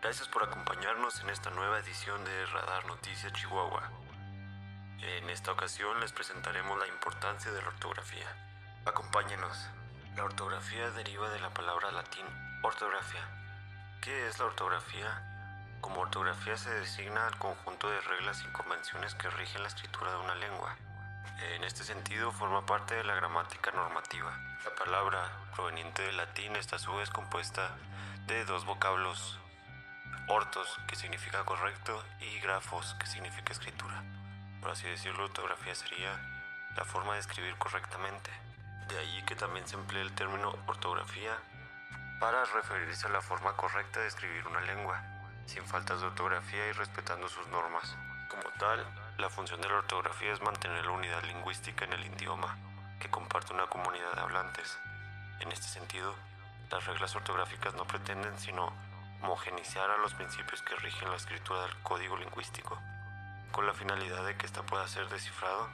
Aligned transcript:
Gracias 0.00 0.28
por 0.28 0.44
acompañarnos 0.44 1.20
en 1.20 1.30
esta 1.30 1.50
nueva 1.50 1.80
edición 1.80 2.24
de 2.24 2.46
Radar 2.46 2.86
Noticias 2.86 3.32
Chihuahua. 3.32 3.90
En 5.00 5.28
esta 5.28 5.50
ocasión 5.50 5.98
les 5.98 6.12
presentaremos 6.12 6.78
la 6.78 6.86
importancia 6.86 7.50
de 7.50 7.60
la 7.60 7.68
ortografía. 7.68 8.26
Acompáñenos. 8.84 9.68
La 10.14 10.22
ortografía 10.22 10.90
deriva 10.92 11.28
de 11.30 11.40
la 11.40 11.50
palabra 11.50 11.90
latín 11.90 12.24
ortografía. 12.62 13.22
¿Qué 14.00 14.28
es 14.28 14.38
la 14.38 14.44
ortografía? 14.44 15.20
Como 15.80 16.00
ortografía 16.02 16.56
se 16.56 16.70
designa 16.70 17.26
al 17.26 17.36
conjunto 17.36 17.90
de 17.90 18.00
reglas 18.00 18.44
y 18.48 18.52
convenciones 18.52 19.16
que 19.16 19.28
rigen 19.30 19.62
la 19.62 19.68
escritura 19.68 20.12
de 20.12 20.18
una 20.18 20.36
lengua. 20.36 20.76
En 21.54 21.64
este 21.64 21.82
sentido, 21.82 22.30
forma 22.30 22.64
parte 22.66 22.94
de 22.94 23.04
la 23.04 23.16
gramática 23.16 23.72
normativa. 23.72 24.30
La 24.64 24.74
palabra 24.76 25.28
proveniente 25.56 26.02
del 26.02 26.18
latín 26.18 26.54
está 26.54 26.76
a 26.76 26.78
su 26.78 26.94
vez 26.94 27.10
compuesta 27.10 27.76
de 28.28 28.44
dos 28.44 28.64
vocablos, 28.64 29.38
ortos, 30.28 30.78
que 30.86 30.96
significa 30.96 31.44
correcto, 31.44 32.04
y 32.20 32.38
grafos, 32.40 32.94
que 32.98 33.06
significa 33.06 33.52
escritura. 33.52 34.02
Por 34.60 34.70
así 34.70 34.86
decirlo, 34.88 35.24
ortografía 35.24 35.74
sería 35.74 36.18
la 36.76 36.84
forma 36.84 37.14
de 37.14 37.20
escribir 37.20 37.56
correctamente. 37.56 38.30
De 38.88 38.98
allí 38.98 39.22
que 39.22 39.36
también 39.36 39.66
se 39.66 39.76
emplea 39.76 40.02
el 40.02 40.14
término 40.14 40.54
ortografía 40.66 41.36
para 42.20 42.44
referirse 42.44 43.06
a 43.06 43.10
la 43.10 43.20
forma 43.20 43.52
correcta 43.56 44.00
de 44.00 44.08
escribir 44.08 44.46
una 44.46 44.60
lengua, 44.60 45.02
sin 45.46 45.64
faltas 45.64 46.00
de 46.00 46.06
ortografía 46.06 46.66
y 46.68 46.72
respetando 46.72 47.28
sus 47.28 47.46
normas. 47.48 47.96
Como 48.28 48.50
tal, 48.58 48.84
la 49.18 49.30
función 49.30 49.60
de 49.60 49.68
la 49.68 49.76
ortografía 49.76 50.32
es 50.32 50.42
mantener 50.42 50.84
la 50.84 50.92
unidad 50.92 51.22
lingüística 51.24 51.84
en 51.84 51.92
el 51.92 52.04
idioma 52.04 52.56
que 53.00 53.10
comparte 53.10 53.54
una 53.54 53.66
comunidad 53.66 54.12
de 54.14 54.20
hablantes. 54.20 54.78
En 55.40 55.52
este 55.52 55.68
sentido, 55.68 56.14
las 56.70 56.84
reglas 56.86 57.14
ortográficas 57.14 57.74
no 57.74 57.84
pretenden 57.86 58.38
sino 58.38 58.72
homogeneizar 59.22 59.90
a 59.90 59.98
los 59.98 60.14
principios 60.14 60.62
que 60.62 60.76
rigen 60.76 61.10
la 61.10 61.16
escritura 61.16 61.62
del 61.62 61.76
código 61.82 62.16
lingüístico, 62.16 62.78
con 63.52 63.66
la 63.66 63.74
finalidad 63.74 64.24
de 64.24 64.36
que 64.36 64.46
ésta 64.46 64.62
pueda 64.62 64.86
ser 64.88 65.08
descifrado 65.08 65.68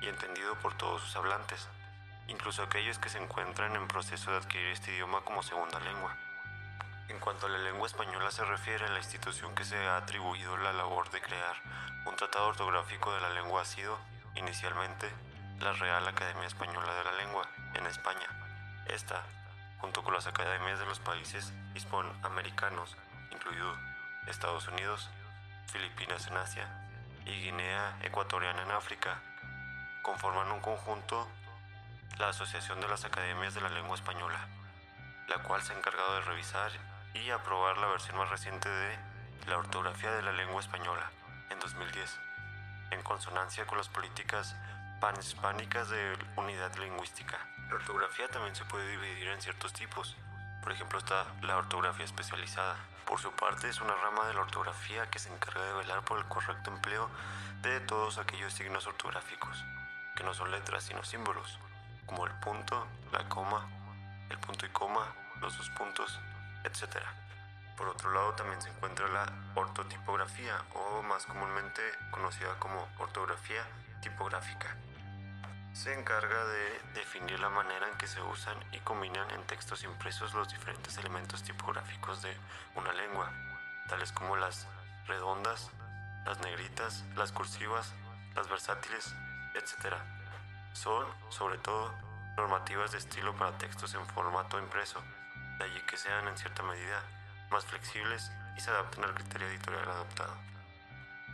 y 0.00 0.08
entendido 0.08 0.54
por 0.56 0.74
todos 0.74 1.02
sus 1.02 1.16
hablantes, 1.16 1.68
incluso 2.28 2.62
aquellos 2.62 2.98
que 2.98 3.08
se 3.08 3.18
encuentran 3.18 3.74
en 3.76 3.88
proceso 3.88 4.30
de 4.30 4.38
adquirir 4.38 4.68
este 4.68 4.92
idioma 4.92 5.20
como 5.22 5.42
segunda 5.42 5.80
lengua. 5.80 6.16
En 7.08 7.18
cuanto 7.18 7.46
a 7.46 7.50
la 7.50 7.58
lengua 7.58 7.86
española 7.86 8.30
se 8.30 8.44
refiere, 8.44 8.88
la 8.88 8.98
institución 8.98 9.54
que 9.54 9.64
se 9.64 9.76
ha 9.76 9.96
atribuido 9.96 10.56
la 10.56 10.72
labor 10.72 11.10
de 11.10 11.20
crear 11.20 11.56
un 12.06 12.16
tratado 12.16 12.46
ortográfico 12.48 13.12
de 13.12 13.20
la 13.20 13.30
lengua 13.30 13.62
ha 13.62 13.64
sido, 13.64 13.98
inicialmente, 14.36 15.10
la 15.58 15.72
Real 15.72 16.06
Academia 16.06 16.46
Española 16.46 16.94
de 16.94 17.04
la 17.04 17.12
Lengua, 17.12 17.46
en 17.74 17.86
España. 17.86 18.26
Esta, 18.86 19.22
junto 19.80 20.02
con 20.02 20.14
las 20.14 20.26
academias 20.26 20.78
de 20.78 20.86
los 20.86 20.98
países 21.00 21.52
hispanoamericanos, 21.74 22.96
incluido 23.30 23.76
Estados 24.26 24.68
Unidos, 24.68 25.10
Filipinas 25.66 26.26
en 26.26 26.36
Asia 26.36 26.68
y 27.26 27.32
Guinea 27.40 27.98
Ecuatoriana 28.02 28.62
en 28.62 28.70
África, 28.70 29.20
conforman 30.02 30.50
un 30.50 30.60
conjunto 30.60 31.28
la 32.18 32.28
Asociación 32.28 32.80
de 32.80 32.88
las 32.88 33.04
Academias 33.04 33.54
de 33.54 33.62
la 33.62 33.70
Lengua 33.70 33.94
Española, 33.94 34.46
la 35.28 35.42
cual 35.42 35.62
se 35.62 35.72
ha 35.72 35.78
encargado 35.78 36.16
de 36.16 36.20
revisar 36.22 36.70
y 37.14 37.30
aprobar 37.30 37.78
la 37.78 37.86
versión 37.86 38.18
más 38.18 38.28
reciente 38.28 38.68
de 38.68 38.98
la 39.46 39.56
ortografía 39.56 40.10
de 40.12 40.22
la 40.22 40.32
lengua 40.32 40.60
española 40.60 41.10
en 41.50 41.58
2010, 41.58 42.18
en 42.90 43.02
consonancia 43.02 43.66
con 43.66 43.78
las 43.78 43.88
políticas 43.88 44.54
panhispánicas 45.00 45.88
de 45.88 46.16
unidad 46.36 46.74
lingüística. 46.76 47.38
La 47.70 47.76
ortografía 47.76 48.26
también 48.26 48.56
se 48.56 48.64
puede 48.64 48.90
dividir 48.90 49.28
en 49.28 49.40
ciertos 49.40 49.72
tipos. 49.72 50.16
Por 50.60 50.72
ejemplo 50.72 50.98
está 50.98 51.24
la 51.42 51.56
ortografía 51.56 52.04
especializada. 52.04 52.76
Por 53.06 53.20
su 53.20 53.30
parte 53.30 53.68
es 53.68 53.80
una 53.80 53.94
rama 53.94 54.26
de 54.26 54.34
la 54.34 54.40
ortografía 54.40 55.08
que 55.08 55.20
se 55.20 55.32
encarga 55.32 55.64
de 55.64 55.74
velar 55.74 56.04
por 56.04 56.18
el 56.18 56.24
correcto 56.24 56.72
empleo 56.72 57.08
de 57.62 57.78
todos 57.78 58.18
aquellos 58.18 58.52
signos 58.54 58.88
ortográficos, 58.88 59.64
que 60.16 60.24
no 60.24 60.34
son 60.34 60.50
letras 60.50 60.82
sino 60.82 61.04
símbolos, 61.04 61.60
como 62.06 62.26
el 62.26 62.32
punto, 62.40 62.88
la 63.12 63.28
coma, 63.28 63.68
el 64.30 64.38
punto 64.38 64.66
y 64.66 64.70
coma, 64.70 65.06
los 65.40 65.56
dos 65.56 65.70
puntos, 65.70 66.18
etc. 66.64 67.04
Por 67.76 67.88
otro 67.88 68.12
lado 68.12 68.34
también 68.34 68.60
se 68.60 68.70
encuentra 68.70 69.06
la 69.06 69.32
ortotipografía 69.54 70.60
o 70.74 71.02
más 71.02 71.24
comúnmente 71.24 71.82
conocida 72.10 72.58
como 72.58 72.88
ortografía 72.98 73.64
tipográfica. 74.02 74.76
Se 75.72 75.94
encarga 75.98 76.44
de 76.46 76.80
definir 76.94 77.38
la 77.40 77.48
manera 77.48 77.88
en 77.88 77.96
que 77.96 78.06
se 78.06 78.20
usan 78.20 78.56
y 78.72 78.78
combinan 78.80 79.30
en 79.30 79.42
textos 79.44 79.84
impresos 79.84 80.34
los 80.34 80.48
diferentes 80.48 80.98
elementos 80.98 81.42
tipográficos 81.42 82.22
de 82.22 82.36
una 82.74 82.92
lengua, 82.92 83.32
tales 83.88 84.12
como 84.12 84.36
las 84.36 84.66
redondas, 85.06 85.70
las 86.26 86.40
negritas, 86.40 87.04
las 87.16 87.32
cursivas, 87.32 87.94
las 88.34 88.48
versátiles, 88.48 89.14
etc. 89.54 89.94
Son, 90.72 91.06
sobre 91.30 91.58
todo, 91.58 91.94
normativas 92.36 92.92
de 92.92 92.98
estilo 92.98 93.34
para 93.36 93.56
textos 93.56 93.94
en 93.94 94.04
formato 94.06 94.58
impreso, 94.58 95.00
de 95.58 95.64
allí 95.64 95.80
que 95.82 95.96
sean 95.96 96.26
en 96.28 96.36
cierta 96.36 96.62
medida 96.62 97.02
más 97.50 97.64
flexibles 97.64 98.32
y 98.56 98.60
se 98.60 98.70
adapten 98.70 99.04
al 99.04 99.14
criterio 99.14 99.48
editorial 99.48 99.88
adoptado. 99.88 100.34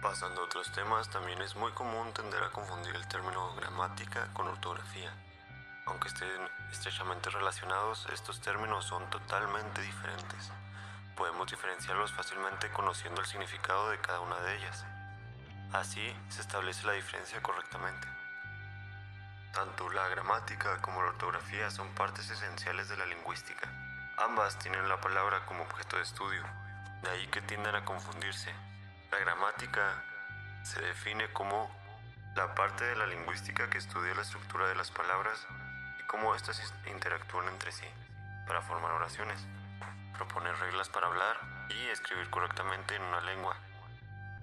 Pasando 0.03 0.43
a 0.43 0.45
otros 0.45 0.71
temas, 0.73 1.09
también 1.11 1.41
es 1.43 1.57
muy 1.57 1.73
común 1.73 2.13
tender 2.13 2.43
a 2.43 2.51
confundir 2.51 2.95
el 2.95 3.09
término 3.09 3.55
gramática 3.57 4.29
con 4.35 4.47
ortografía. 4.47 5.11
Aunque 5.87 6.09
estén 6.09 6.29
estrechamente 6.71 7.31
relacionados, 7.31 8.07
estos 8.13 8.41
términos 8.41 8.85
son 8.85 9.09
totalmente 9.11 9.81
diferentes. 9.81 10.53
Podemos 11.17 11.51
diferenciarlos 11.51 12.13
fácilmente 12.13 12.71
conociendo 12.73 13.21
el 13.21 13.27
significado 13.27 13.91
de 13.91 14.01
cada 14.01 14.21
una 14.21 14.39
de 14.41 14.57
ellas. 14.57 14.85
Así 15.73 16.15
se 16.29 16.43
establece 16.43 16.87
la 16.87 16.93
diferencia 16.93 17.43
correctamente. 17.43 18.07
Tanto 19.53 19.89
la 19.91 20.07
gramática 20.09 20.81
como 20.83 21.03
la 21.03 21.09
ortografía 21.09 21.71
son 21.71 21.89
partes 21.95 22.29
esenciales 22.29 22.89
de 22.89 22.97
la 22.99 23.07
lingüística. 23.07 23.67
Ambas 24.19 24.59
tienen 24.59 24.89
la 24.89 25.01
palabra 25.01 25.47
como 25.47 25.63
objeto 25.63 25.97
de 25.97 26.03
estudio, 26.03 26.43
de 27.03 27.11
ahí 27.11 27.27
que 27.29 27.41
tienden 27.41 27.75
a 27.75 27.85
confundirse. 27.85 28.55
La 29.17 29.25
gramática 29.25 30.03
se 30.63 30.79
define 30.83 31.33
como 31.33 31.71
la 32.35 32.55
parte 32.55 32.85
de 32.85 32.97
la 32.97 33.07
lingüística 33.07 33.71
que 33.71 33.79
estudia 33.79 34.15
la 34.15 34.21
estructura 34.21 34.69
de 34.69 34.75
las 34.75 34.91
palabras 34.91 35.47
y 35.99 36.07
cómo 36.07 36.35
éstas 36.35 36.61
interactúan 36.87 37.49
entre 37.49 37.73
sí 37.73 37.87
para 38.47 38.61
formar 38.61 38.93
oraciones, 38.93 39.41
proponer 40.19 40.55
reglas 40.59 40.91
para 40.91 41.07
hablar 41.07 41.39
y 41.71 41.89
escribir 41.89 42.29
correctamente 42.29 42.95
en 42.95 43.05
una 43.05 43.23
lengua. 43.23 43.57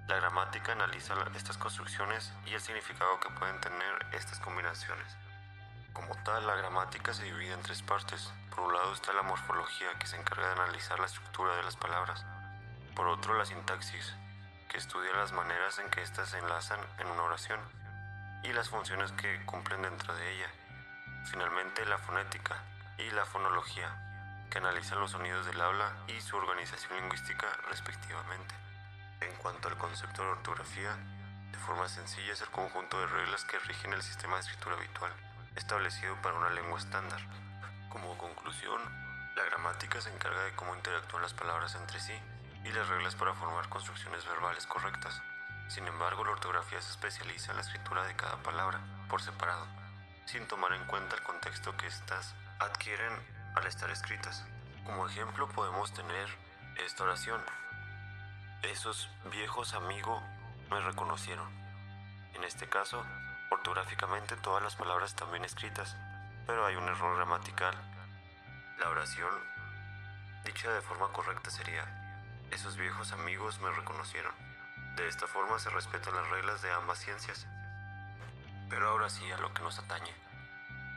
La 0.07 0.15
gramática 0.15 0.71
analiza 0.71 1.13
estas 1.35 1.59
construcciones 1.59 2.33
y 2.47 2.55
el 2.55 2.61
significado 2.61 3.19
que 3.19 3.29
pueden 3.29 3.61
tener 3.61 4.07
estas 4.11 4.39
combinaciones. 4.39 5.15
Como 5.93 6.15
tal, 6.23 6.47
la 6.47 6.55
gramática 6.55 7.13
se 7.13 7.25
divide 7.25 7.53
en 7.53 7.61
tres 7.61 7.83
partes. 7.83 8.33
Por 8.49 8.61
un 8.61 8.73
lado 8.73 8.91
está 8.91 9.13
la 9.13 9.21
morfología, 9.21 9.93
que 9.99 10.07
se 10.07 10.17
encarga 10.17 10.47
de 10.47 10.61
analizar 10.61 10.99
la 10.99 11.05
estructura 11.05 11.55
de 11.57 11.63
las 11.63 11.77
palabras. 11.77 12.25
Por 12.95 13.07
otro, 13.07 13.37
la 13.37 13.45
sintaxis, 13.45 14.15
que 14.69 14.77
estudia 14.77 15.13
las 15.13 15.31
maneras 15.31 15.79
en 15.79 15.89
que 15.89 16.01
éstas 16.01 16.29
se 16.29 16.37
enlazan 16.37 16.79
en 16.99 17.07
una 17.07 17.23
oración 17.23 17.59
y 18.43 18.53
las 18.53 18.69
funciones 18.69 19.11
que 19.13 19.45
cumplen 19.45 19.81
dentro 19.81 20.15
de 20.15 20.35
ella. 20.35 20.49
Finalmente, 21.25 21.85
la 21.85 21.97
fonética 21.97 22.61
y 22.97 23.09
la 23.11 23.25
fonología, 23.25 23.89
que 24.49 24.57
analizan 24.57 24.99
los 24.99 25.11
sonidos 25.11 25.45
del 25.45 25.61
habla 25.61 25.93
y 26.07 26.19
su 26.21 26.35
organización 26.35 26.99
lingüística 26.99 27.47
respectivamente. 27.69 28.53
En 29.21 29.33
cuanto 29.35 29.69
al 29.69 29.77
concepto 29.77 30.21
de 30.21 30.29
ortografía, 30.29 30.95
de 31.51 31.57
forma 31.59 31.87
sencilla 31.87 32.33
es 32.33 32.41
el 32.41 32.49
conjunto 32.49 32.99
de 32.99 33.07
reglas 33.07 33.45
que 33.45 33.59
rigen 33.59 33.93
el 33.93 34.01
sistema 34.01 34.35
de 34.35 34.41
escritura 34.41 34.75
habitual, 34.75 35.13
establecido 35.55 36.15
para 36.21 36.37
una 36.37 36.49
lengua 36.49 36.79
estándar. 36.79 37.21
Como 37.89 38.17
conclusión, 38.17 38.81
la 39.35 39.43
gramática 39.45 40.01
se 40.01 40.13
encarga 40.13 40.43
de 40.43 40.55
cómo 40.55 40.75
interactúan 40.75 41.21
las 41.21 41.33
palabras 41.33 41.75
entre 41.75 41.99
sí 41.99 42.13
y 42.63 42.71
las 42.71 42.87
reglas 42.87 43.15
para 43.15 43.33
formar 43.33 43.69
construcciones 43.69 44.25
verbales 44.25 44.65
correctas. 44.67 45.21
Sin 45.67 45.87
embargo, 45.87 46.23
la 46.23 46.31
ortografía 46.31 46.81
se 46.81 46.91
especializa 46.91 47.51
en 47.51 47.57
la 47.57 47.63
escritura 47.63 48.03
de 48.05 48.15
cada 48.15 48.37
palabra 48.37 48.79
por 49.09 49.21
separado, 49.21 49.67
sin 50.25 50.47
tomar 50.47 50.73
en 50.73 50.85
cuenta 50.85 51.15
el 51.15 51.23
contexto 51.23 51.75
que 51.77 51.87
éstas 51.87 52.35
adquieren 52.59 53.13
al 53.55 53.65
estar 53.67 53.89
escritas. 53.89 54.45
Como 54.85 55.07
ejemplo 55.07 55.47
podemos 55.49 55.93
tener 55.93 56.27
esta 56.85 57.03
oración. 57.03 57.41
Esos 58.61 59.09
viejos 59.31 59.73
amigos 59.73 60.21
me 60.69 60.79
reconocieron. 60.81 61.47
En 62.33 62.43
este 62.43 62.67
caso, 62.67 63.03
ortográficamente 63.51 64.35
todas 64.37 64.63
las 64.63 64.75
palabras 64.75 65.11
están 65.11 65.31
bien 65.31 65.45
escritas, 65.45 65.95
pero 66.45 66.65
hay 66.65 66.75
un 66.75 66.87
error 66.87 67.15
gramatical. 67.15 67.75
La 68.79 68.89
oración, 68.89 69.31
dicha 70.43 70.71
de 70.71 70.81
forma 70.81 71.07
correcta, 71.09 71.49
sería, 71.49 72.02
esos 72.53 72.77
viejos 72.77 73.11
amigos 73.11 73.59
me 73.61 73.71
reconocieron. 73.71 74.31
De 74.95 75.07
esta 75.07 75.25
forma 75.25 75.57
se 75.57 75.71
respetan 75.71 76.13
las 76.13 76.29
reglas 76.29 76.61
de 76.61 76.71
ambas 76.71 76.99
ciencias. 76.99 77.47
Pero 78.69 78.89
ahora 78.89 79.09
sí 79.09 79.29
a 79.31 79.37
lo 79.39 79.51
que 79.53 79.63
nos 79.63 79.79
atañe. 79.79 80.13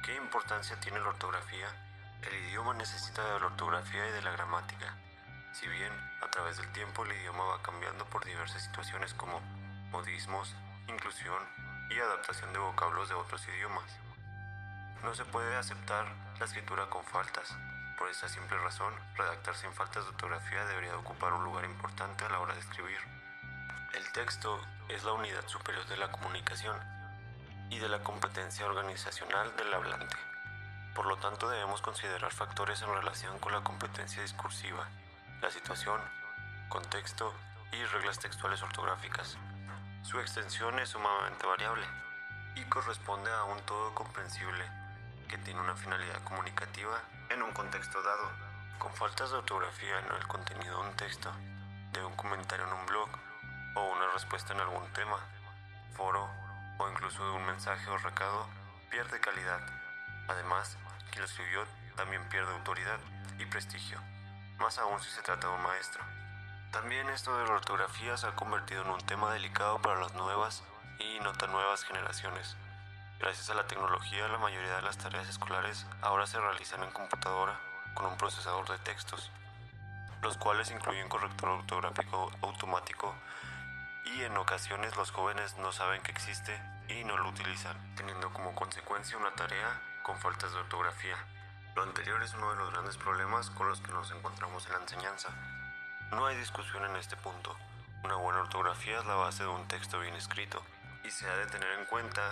¿Qué 0.04 0.14
importancia 0.16 0.78
tiene 0.80 1.00
la 1.00 1.08
ortografía? 1.08 1.68
El 2.22 2.34
idioma 2.44 2.74
necesita 2.74 3.24
de 3.24 3.40
la 3.40 3.46
ortografía 3.46 4.06
y 4.06 4.12
de 4.12 4.22
la 4.22 4.32
gramática. 4.32 4.94
Si 5.52 5.66
bien 5.66 5.92
a 6.22 6.28
través 6.30 6.58
del 6.58 6.70
tiempo 6.72 7.04
el 7.04 7.12
idioma 7.12 7.44
va 7.44 7.62
cambiando 7.62 8.04
por 8.04 8.24
diversas 8.24 8.62
situaciones 8.62 9.14
como 9.14 9.40
modismos, 9.90 10.54
inclusión 10.88 11.42
y 11.88 11.98
adaptación 11.98 12.52
de 12.52 12.58
vocablos 12.58 13.08
de 13.08 13.14
otros 13.14 13.46
idiomas. 13.48 13.98
No 15.02 15.14
se 15.14 15.24
puede 15.24 15.56
aceptar 15.56 16.06
la 16.38 16.44
escritura 16.44 16.90
con 16.90 17.02
faltas. 17.04 17.56
Por 17.98 18.10
esta 18.10 18.28
simple 18.28 18.58
razón, 18.58 18.92
redactar 19.16 19.54
sin 19.54 19.72
faltas 19.72 20.04
de 20.04 20.10
ortografía 20.10 20.66
debería 20.66 20.96
ocupar 20.98 21.32
un 21.32 21.44
lugar 21.44 21.64
importante 21.64 22.24
a 22.24 22.28
la 22.28 22.40
hora 22.40 22.52
de 22.52 22.60
escribir. 22.60 22.98
El 23.94 24.12
texto 24.12 24.60
es 24.88 25.02
la 25.04 25.12
unidad 25.12 25.46
superior 25.48 25.86
de 25.86 25.96
la 25.96 26.12
comunicación 26.12 26.76
y 27.70 27.78
de 27.78 27.88
la 27.88 28.02
competencia 28.02 28.66
organizacional 28.66 29.56
del 29.56 29.72
hablante. 29.72 30.16
Por 30.94 31.06
lo 31.06 31.16
tanto, 31.16 31.48
debemos 31.48 31.80
considerar 31.80 32.32
factores 32.32 32.82
en 32.82 32.94
relación 32.94 33.38
con 33.38 33.52
la 33.52 33.62
competencia 33.62 34.20
discursiva, 34.20 34.86
la 35.40 35.50
situación, 35.50 36.00
contexto 36.68 37.34
y 37.72 37.82
reglas 37.84 38.18
textuales 38.18 38.62
ortográficas. 38.62 39.38
Su 40.02 40.20
extensión 40.20 40.78
es 40.78 40.90
sumamente 40.90 41.46
variable 41.46 41.86
y 42.56 42.64
corresponde 42.64 43.32
a 43.32 43.44
un 43.44 43.60
todo 43.62 43.94
comprensible 43.94 44.64
que 45.26 45.38
tiene 45.38 45.60
una 45.60 45.74
finalidad 45.74 46.22
comunicativa 46.24 47.00
en 47.30 47.42
un 47.42 47.52
contexto 47.52 48.02
dado. 48.02 48.30
Con 48.78 48.92
faltas 48.94 49.30
de 49.30 49.38
ortografía 49.38 49.98
en 49.98 50.14
el 50.14 50.26
contenido 50.26 50.82
de 50.82 50.88
un 50.88 50.96
texto, 50.96 51.30
de 51.92 52.04
un 52.04 52.14
comentario 52.14 52.66
en 52.66 52.72
un 52.72 52.86
blog 52.86 53.08
o 53.74 53.92
una 53.92 54.10
respuesta 54.12 54.52
en 54.52 54.60
algún 54.60 54.86
tema, 54.92 55.18
foro 55.96 56.28
o 56.78 56.88
incluso 56.90 57.24
de 57.24 57.36
un 57.36 57.46
mensaje 57.46 57.88
o 57.90 57.98
recado, 57.98 58.46
pierde 58.90 59.20
calidad. 59.20 59.60
Además, 60.28 60.76
quien 61.10 61.20
lo 61.20 61.26
escribió 61.26 61.64
también 61.96 62.28
pierde 62.28 62.52
autoridad 62.52 62.98
y 63.38 63.46
prestigio, 63.46 64.00
más 64.58 64.78
aún 64.78 65.00
si 65.00 65.10
se 65.10 65.22
trata 65.22 65.48
de 65.48 65.54
un 65.54 65.62
maestro. 65.62 66.02
También 66.70 67.08
esto 67.08 67.36
de 67.38 67.46
la 67.46 67.54
ortografía 67.54 68.16
se 68.16 68.26
ha 68.26 68.34
convertido 68.36 68.82
en 68.82 68.90
un 68.90 69.00
tema 69.00 69.32
delicado 69.32 69.80
para 69.80 70.00
las 70.00 70.12
nuevas 70.14 70.62
y 70.98 71.18
no 71.20 71.32
tan 71.32 71.50
nuevas 71.52 71.84
generaciones. 71.84 72.56
Gracias 73.18 73.48
a 73.48 73.54
la 73.54 73.66
tecnología, 73.66 74.28
la 74.28 74.38
mayoría 74.38 74.76
de 74.76 74.82
las 74.82 74.98
tareas 74.98 75.26
escolares 75.28 75.86
ahora 76.02 76.26
se 76.26 76.38
realizan 76.38 76.82
en 76.82 76.90
computadora 76.90 77.58
con 77.94 78.06
un 78.06 78.18
procesador 78.18 78.68
de 78.68 78.78
textos, 78.78 79.30
los 80.22 80.36
cuales 80.36 80.70
incluyen 80.70 81.08
corrector 81.08 81.48
ortográfico 81.48 82.30
automático 82.42 83.14
y 84.04 84.22
en 84.22 84.36
ocasiones 84.36 84.96
los 84.96 85.12
jóvenes 85.12 85.56
no 85.56 85.72
saben 85.72 86.02
que 86.02 86.12
existe 86.12 86.60
y 86.88 87.04
no 87.04 87.16
lo 87.16 87.30
utilizan, 87.30 87.76
teniendo 87.96 88.30
como 88.34 88.54
consecuencia 88.54 89.16
una 89.16 89.32
tarea 89.32 89.80
con 90.02 90.18
faltas 90.18 90.52
de 90.52 90.58
ortografía. 90.58 91.16
Lo 91.74 91.84
anterior 91.84 92.22
es 92.22 92.34
uno 92.34 92.50
de 92.50 92.56
los 92.56 92.70
grandes 92.70 92.98
problemas 92.98 93.48
con 93.50 93.68
los 93.68 93.80
que 93.80 93.92
nos 93.92 94.10
encontramos 94.10 94.66
en 94.66 94.72
la 94.72 94.78
enseñanza. 94.80 95.30
No 96.10 96.26
hay 96.26 96.36
discusión 96.36 96.84
en 96.84 96.96
este 96.96 97.16
punto. 97.16 97.56
Una 98.04 98.16
buena 98.16 98.40
ortografía 98.40 99.00
es 99.00 99.06
la 99.06 99.14
base 99.14 99.42
de 99.42 99.48
un 99.48 99.66
texto 99.68 100.00
bien 100.00 100.14
escrito 100.14 100.62
y 101.02 101.10
se 101.10 101.28
ha 101.28 101.36
de 101.36 101.46
tener 101.46 101.70
en 101.78 101.86
cuenta 101.86 102.22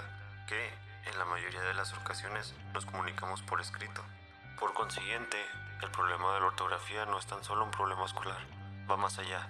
que 0.46 0.73
en 1.06 1.19
la 1.19 1.25
mayoría 1.25 1.61
de 1.62 1.75
las 1.75 1.93
ocasiones 1.94 2.55
nos 2.73 2.87
comunicamos 2.87 3.43
por 3.43 3.61
escrito. 3.61 4.02
Por 4.58 4.73
consiguiente, 4.73 5.37
el 5.82 5.91
problema 5.91 6.32
de 6.35 6.41
la 6.41 6.46
ortografía 6.46 7.05
no 7.06 7.19
es 7.19 7.26
tan 7.26 7.43
solo 7.44 7.64
un 7.64 7.70
problema 7.70 8.05
escolar, 8.05 8.41
va 8.91 8.96
más 8.96 9.19
allá, 9.19 9.49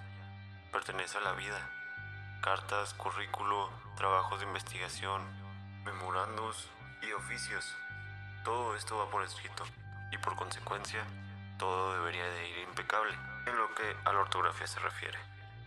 pertenece 0.71 1.17
a 1.17 1.21
la 1.21 1.33
vida. 1.33 1.59
Cartas, 2.41 2.93
currículo, 2.93 3.69
trabajos 3.95 4.39
de 4.39 4.45
investigación, 4.45 5.21
memorandos 5.83 6.69
y 7.01 7.11
oficios. 7.13 7.75
Todo 8.43 8.75
esto 8.75 8.97
va 8.97 9.09
por 9.09 9.23
escrito 9.23 9.63
y 10.11 10.17
por 10.17 10.35
consecuencia 10.35 11.03
todo 11.57 11.93
debería 11.93 12.25
de 12.25 12.49
ir 12.49 12.57
impecable 12.59 13.13
en 13.45 13.57
lo 13.57 13.73
que 13.73 13.95
a 14.03 14.13
la 14.13 14.19
ortografía 14.19 14.67
se 14.67 14.79
refiere. 14.79 15.17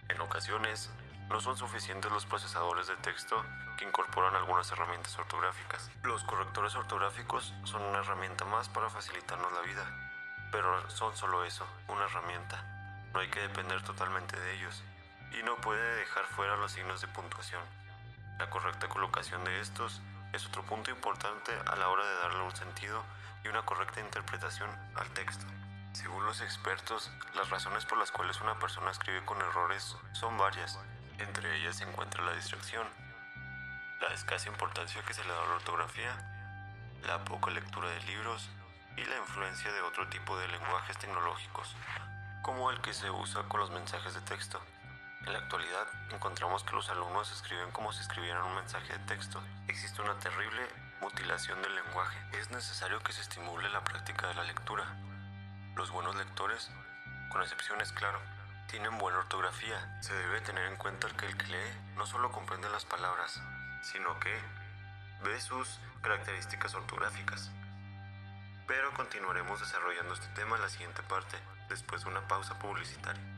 En 0.08 0.20
ocasiones, 0.20 0.90
no 1.28 1.40
son 1.40 1.56
suficientes 1.56 2.10
los 2.10 2.26
procesadores 2.26 2.86
de 2.86 2.96
texto 2.96 3.44
que 3.76 3.84
incorporan 3.84 4.34
algunas 4.34 4.70
herramientas 4.70 5.18
ortográficas. 5.18 5.90
Los 6.02 6.24
correctores 6.24 6.74
ortográficos 6.74 7.54
son 7.64 7.82
una 7.82 7.98
herramienta 7.98 8.44
más 8.44 8.68
para 8.68 8.90
facilitarnos 8.90 9.52
la 9.52 9.60
vida, 9.60 9.84
pero 10.50 10.88
son 10.90 11.16
solo 11.16 11.44
eso, 11.44 11.66
una 11.88 12.04
herramienta. 12.04 12.62
No 13.12 13.20
hay 13.20 13.28
que 13.28 13.40
depender 13.40 13.82
totalmente 13.82 14.38
de 14.38 14.54
ellos 14.54 14.82
y 15.38 15.42
no 15.42 15.56
puede 15.56 15.96
dejar 15.96 16.24
fuera 16.26 16.56
los 16.56 16.72
signos 16.72 17.00
de 17.00 17.08
puntuación. 17.08 17.62
La 18.38 18.48
correcta 18.50 18.88
colocación 18.88 19.44
de 19.44 19.60
estos 19.60 20.00
es 20.32 20.46
otro 20.46 20.62
punto 20.62 20.90
importante 20.90 21.52
a 21.66 21.76
la 21.76 21.88
hora 21.88 22.06
de 22.06 22.16
darle 22.16 22.42
un 22.42 22.56
sentido 22.56 23.02
y 23.44 23.48
una 23.48 23.62
correcta 23.62 24.00
interpretación 24.00 24.70
al 24.94 25.08
texto. 25.10 25.44
Según 25.92 26.24
los 26.24 26.40
expertos, 26.40 27.10
las 27.34 27.50
razones 27.50 27.84
por 27.84 27.98
las 27.98 28.12
cuales 28.12 28.40
una 28.40 28.58
persona 28.58 28.90
escribe 28.90 29.24
con 29.24 29.40
errores 29.40 29.96
son 30.12 30.36
varias. 30.36 30.78
Entre 31.18 31.56
ellas 31.56 31.76
se 31.76 31.84
encuentra 31.84 32.22
la 32.24 32.32
distracción, 32.32 32.86
la 34.00 34.14
escasa 34.14 34.48
importancia 34.48 35.02
que 35.02 35.14
se 35.14 35.24
le 35.24 35.30
da 35.30 35.42
a 35.42 35.48
la 35.48 35.54
ortografía, 35.54 36.16
la 37.06 37.24
poca 37.24 37.50
lectura 37.50 37.88
de 37.88 38.00
libros 38.02 38.48
y 38.96 39.04
la 39.04 39.16
influencia 39.16 39.72
de 39.72 39.80
otro 39.82 40.08
tipo 40.08 40.38
de 40.38 40.48
lenguajes 40.48 40.96
tecnológicos, 40.98 41.74
como 42.42 42.70
el 42.70 42.80
que 42.80 42.94
se 42.94 43.10
usa 43.10 43.42
con 43.44 43.60
los 43.60 43.70
mensajes 43.70 44.14
de 44.14 44.20
texto. 44.22 44.60
En 45.26 45.32
la 45.32 45.40
actualidad 45.40 45.86
encontramos 46.10 46.62
que 46.62 46.74
los 46.74 46.88
alumnos 46.88 47.32
escriben 47.32 47.70
como 47.72 47.92
si 47.92 48.00
escribieran 48.00 48.44
un 48.44 48.54
mensaje 48.54 48.92
de 48.92 49.04
texto. 49.06 49.42
Existe 49.66 50.00
una 50.00 50.18
terrible 50.20 50.62
mutilación 51.00 51.60
del 51.62 51.74
lenguaje. 51.74 52.18
Es 52.38 52.50
necesario 52.50 53.00
que 53.00 53.12
se 53.12 53.22
estimule 53.22 53.68
la 53.70 53.82
práctica 53.82 54.28
de 54.28 54.34
la 54.34 54.44
lectura. 54.44 54.84
Los 55.74 55.90
buenos 55.90 56.14
lectores, 56.16 56.70
con 57.30 57.42
excepciones 57.42 57.92
claro, 57.92 58.20
tienen 58.68 58.98
buena 58.98 59.18
ortografía. 59.18 59.98
Se 60.02 60.14
debe 60.14 60.40
tener 60.42 60.66
en 60.66 60.76
cuenta 60.76 61.08
que 61.16 61.26
el 61.26 61.36
que 61.36 61.46
lee 61.46 61.94
no 61.96 62.06
solo 62.06 62.30
comprende 62.30 62.68
las 62.68 62.84
palabras, 62.84 63.40
sino 63.82 64.20
que 64.20 64.32
ve 65.24 65.40
sus 65.40 65.80
características 66.02 66.74
ortográficas. 66.74 67.50
Pero 68.66 68.92
continuaremos 68.92 69.60
desarrollando 69.60 70.14
este 70.14 70.28
tema 70.28 70.56
en 70.56 70.62
la 70.62 70.68
siguiente 70.68 71.02
parte, 71.02 71.38
después 71.68 72.04
de 72.04 72.10
una 72.10 72.28
pausa 72.28 72.58
publicitaria. 72.58 73.37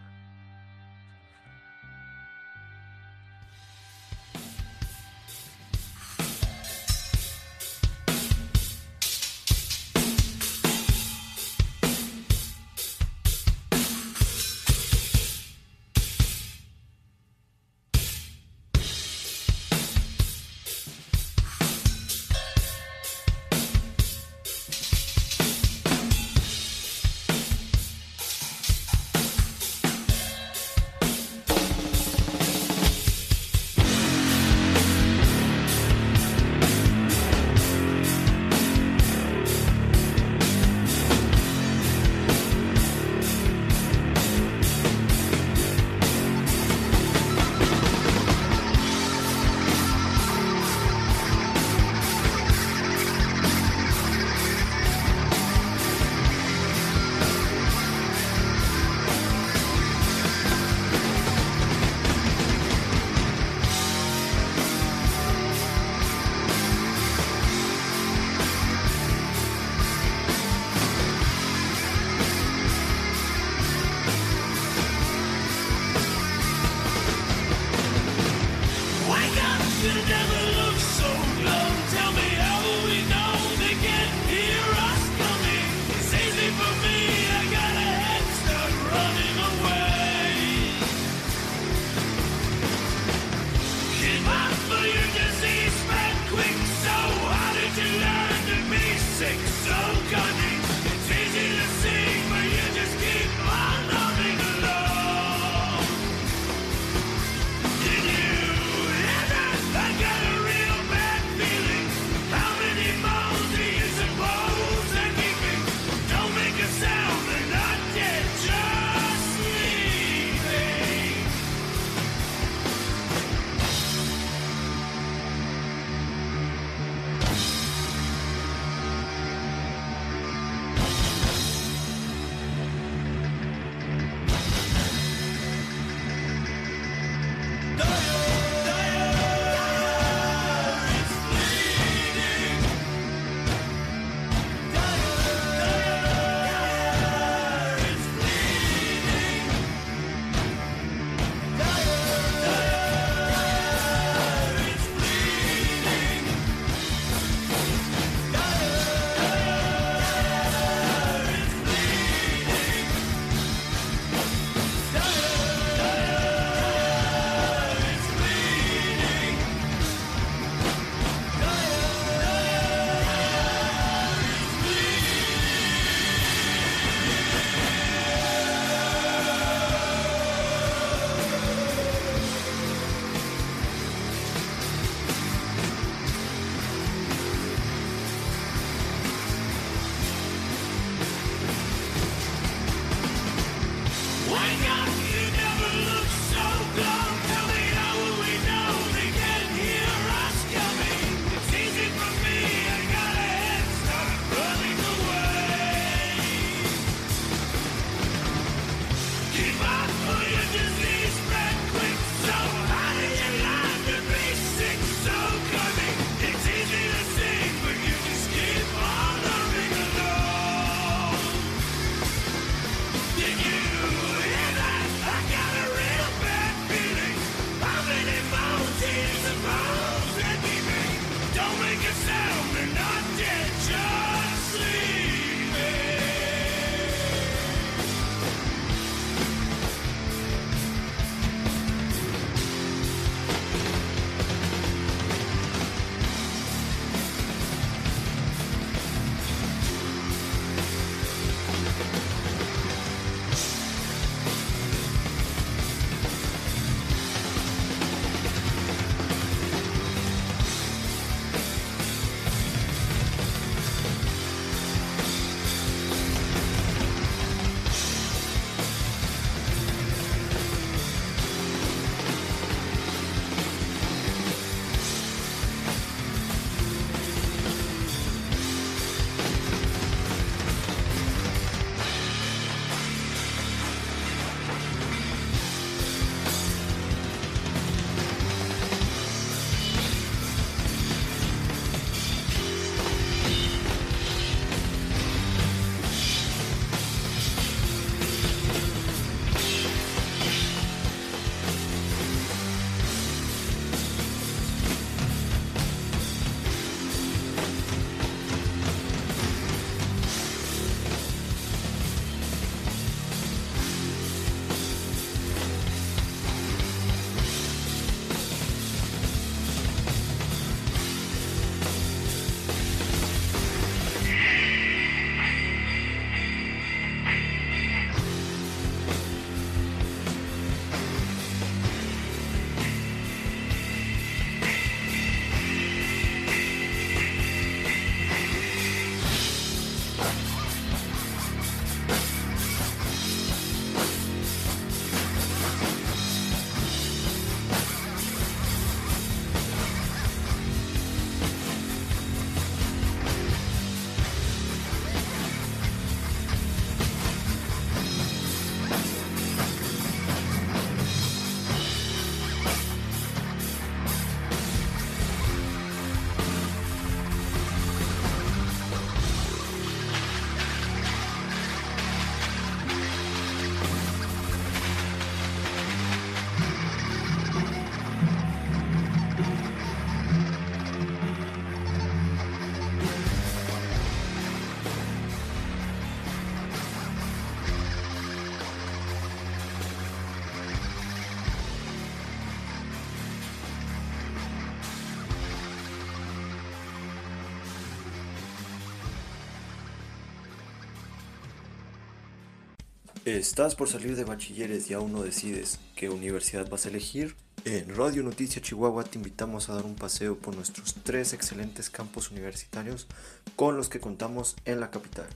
¿Estás 403.18 403.56
por 403.56 403.68
salir 403.68 403.96
de 403.96 404.04
bachilleres 404.04 404.70
y 404.70 404.74
aún 404.74 404.92
no 404.92 405.02
decides 405.02 405.58
qué 405.74 405.90
universidad 405.90 406.48
vas 406.48 406.64
a 406.64 406.68
elegir? 406.68 407.16
En 407.44 407.74
Radio 407.74 408.04
Noticia 408.04 408.40
Chihuahua 408.40 408.84
te 408.84 408.98
invitamos 408.98 409.48
a 409.48 409.54
dar 409.54 409.64
un 409.64 409.74
paseo 409.74 410.16
por 410.16 410.36
nuestros 410.36 410.76
tres 410.84 411.12
excelentes 411.12 411.70
campos 411.70 412.12
universitarios 412.12 412.86
con 413.34 413.56
los 413.56 413.68
que 413.68 413.80
contamos 413.80 414.36
en 414.44 414.60
la 414.60 414.70
capital. 414.70 415.08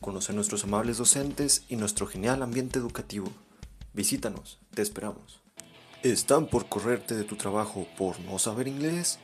Conoce 0.00 0.32
nuestros 0.32 0.64
amables 0.64 0.96
docentes 0.96 1.64
y 1.68 1.76
nuestro 1.76 2.06
genial 2.06 2.42
ambiente 2.42 2.78
educativo. 2.78 3.30
Visítanos, 3.92 4.58
te 4.72 4.80
esperamos. 4.80 5.42
¿Están 6.02 6.46
por 6.46 6.70
correrte 6.70 7.14
de 7.14 7.24
tu 7.24 7.36
trabajo 7.36 7.86
por 7.98 8.18
no 8.20 8.38
saber 8.38 8.66
inglés? 8.66 9.18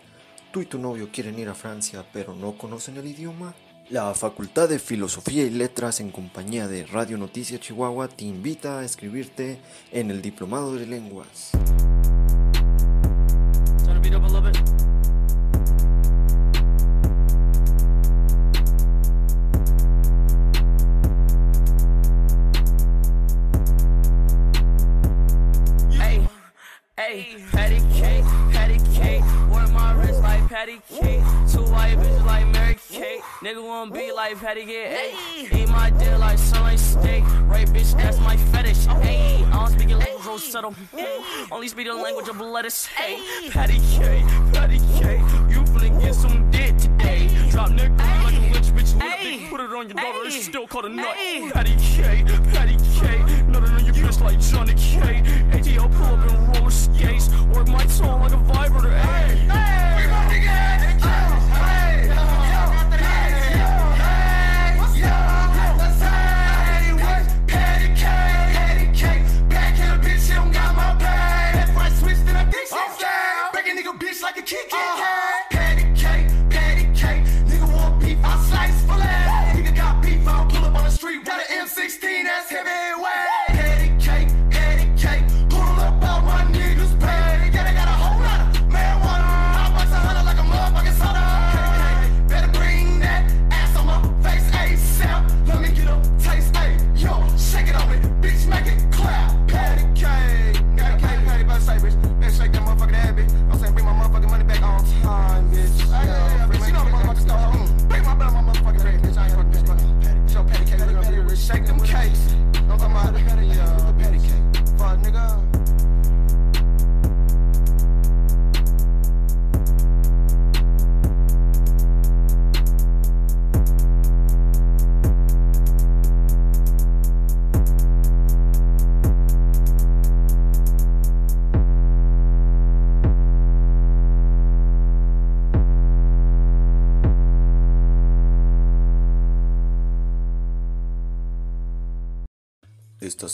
¿Tú 0.53 0.61
y 0.61 0.67
tu 0.67 0.79
novio 0.79 1.09
quieren 1.11 1.39
ir 1.39 1.49
a 1.49 1.55
Francia 1.55 2.07
pero 2.13 2.35
no 2.35 2.59
conocen 2.59 2.99
el 2.99 3.07
idioma? 3.07 3.55
La 3.89 4.13
Facultad 4.15 4.69
de 4.69 4.81
Filosofía 4.81 5.45
y 5.45 5.51
Letras 5.51 6.01
en 6.01 6.11
compañía 6.11 6.67
de 6.67 6.87
Radio 6.87 7.17
Noticia 7.19 7.61
Chihuahua 7.61 8.09
te 8.09 8.25
invita 8.25 8.81
a 8.81 8.85
escribirte 8.85 9.61
en 9.93 10.11
el 10.11 10.23
Diplomado 10.23 10.75
de 10.75 10.87
Lenguas. 10.87 11.53
Nigga 32.97 33.63
wanna 33.63 33.91
be 33.91 34.11
like 34.11 34.41
Patty 34.41 34.65
get 34.65 34.91
hey. 34.91 35.63
Eat 35.63 35.69
my 35.69 35.91
dick 35.91 36.19
like 36.19 36.39
sunlight 36.39 36.79
steak. 36.79 37.23
Right, 37.43 37.67
bitch, 37.69 37.95
that's 37.95 38.19
my 38.21 38.37
fetish. 38.37 38.87
Oh. 38.89 38.99
Hey, 39.01 39.45
I 39.45 39.51
don't 39.51 39.71
speak 39.71 39.91
your 39.91 39.99
language, 39.99 40.25
roll 40.25 40.39
settle. 40.39 40.75
Only 41.53 41.69
speak 41.69 41.87
the 41.87 41.95
language 41.95 42.29
of 42.29 42.41
lettuce. 42.41 42.87
Hey, 42.87 43.51
Patty 43.51 43.81
K, 43.91 44.25
Patty 44.53 44.79
K, 44.99 45.19
you 45.51 45.63
finna 45.65 46.01
get 46.01 46.15
some 46.15 46.51
dick 46.51 46.77
today. 46.79 47.29
Drop 47.51 47.69
nigga 47.69 47.99
like 48.25 48.35
a 48.35 48.53
witch, 48.53 48.73
bitch. 48.75 49.01
Hey. 49.03 49.47
Put 49.51 49.61
it 49.61 49.71
on 49.71 49.89
your 49.89 49.97
daughter, 49.97 50.21
it's 50.25 50.47
still 50.47 50.67
called 50.67 50.87
a 50.87 50.89
nut. 50.89 51.17
Patty 51.53 51.77
K, 51.79 52.25
Patty 52.53 52.77
K, 52.77 53.19
nutted 53.51 53.75
on 53.75 53.85
your 53.85 53.95
bitch 53.95 54.21
like 54.23 54.41
Johnny 54.41 54.75
K. 54.75 55.23
ATL 55.51 55.93
pull 55.95 56.07
up 56.07 56.31
in 56.31 56.53
roller 56.53 56.71
skates. 56.71 57.29
Work 57.55 57.69
my 57.69 57.85
tone 57.85 58.21
like 58.23 58.33
a 58.33 58.39
vibrator. 58.39 58.97
Hey, 58.97 59.37
hey, 59.37 59.97
we 59.99 60.05
about 60.07 60.31
to 60.31 60.41
get 60.41 60.76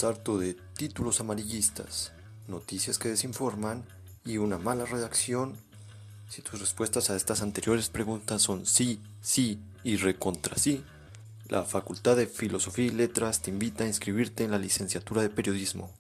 ¿Estás 0.03 0.17
harto 0.17 0.37
de 0.37 0.57
títulos 0.77 1.21
amarillistas, 1.21 2.11
noticias 2.49 2.99
que 2.99 3.09
desinforman 3.09 3.85
y 4.25 4.39
una 4.39 4.59
mala 4.59 4.85
redacción? 4.85 5.55
Si 6.29 6.43
tus 6.43 6.59
respuestas 6.59 7.09
a 7.09 7.15
estas 7.15 7.41
anteriores 7.41 7.89
preguntas 7.89 8.43
son 8.43 8.67
sí, 8.67 9.01
sí 9.21 9.61
y 9.85 9.99
recontra 9.99 10.59
sí, 10.59 10.83
la 11.47 11.63
Facultad 11.63 12.17
de 12.17 12.27
Filosofía 12.27 12.87
y 12.87 12.91
Letras 12.91 13.43
te 13.43 13.53
invita 13.53 13.85
a 13.85 13.87
inscribirte 13.87 14.43
en 14.43 14.51
la 14.51 14.59
licenciatura 14.59 15.23
de 15.23 15.31
Periodismo. 15.31 15.93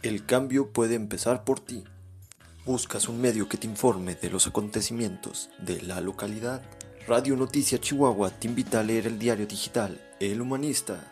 El 0.00 0.24
cambio 0.24 0.70
puede 0.70 0.94
empezar 0.94 1.44
por 1.44 1.60
ti. 1.60 1.84
¿Buscas 2.64 3.10
un 3.10 3.20
medio 3.20 3.46
que 3.46 3.58
te 3.58 3.66
informe 3.66 4.14
de 4.14 4.30
los 4.30 4.46
acontecimientos 4.46 5.50
de 5.58 5.82
la 5.82 6.00
localidad? 6.00 6.62
Radio 7.06 7.36
Noticia 7.36 7.78
Chihuahua 7.78 8.30
te 8.30 8.48
invita 8.48 8.80
a 8.80 8.82
leer 8.82 9.06
el 9.06 9.18
diario 9.18 9.46
digital 9.46 10.00
El 10.18 10.40
Humanista. 10.40 11.10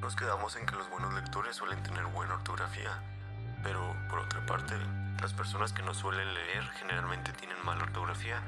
Nos 0.00 0.16
quedamos 0.16 0.56
en 0.56 0.64
que 0.64 0.76
los 0.76 0.88
buenos 0.88 1.12
lectores 1.12 1.56
suelen 1.56 1.82
tener 1.82 2.04
buena 2.06 2.34
ortografía, 2.34 3.02
pero 3.62 3.94
por 4.08 4.20
otra 4.20 4.44
parte, 4.46 4.74
las 5.20 5.32
personas 5.32 5.72
que 5.72 5.82
no 5.82 5.92
suelen 5.92 6.32
leer 6.32 6.62
generalmente 6.78 7.32
tienen 7.32 7.56
mala 7.64 7.82
ortografía 7.82 8.40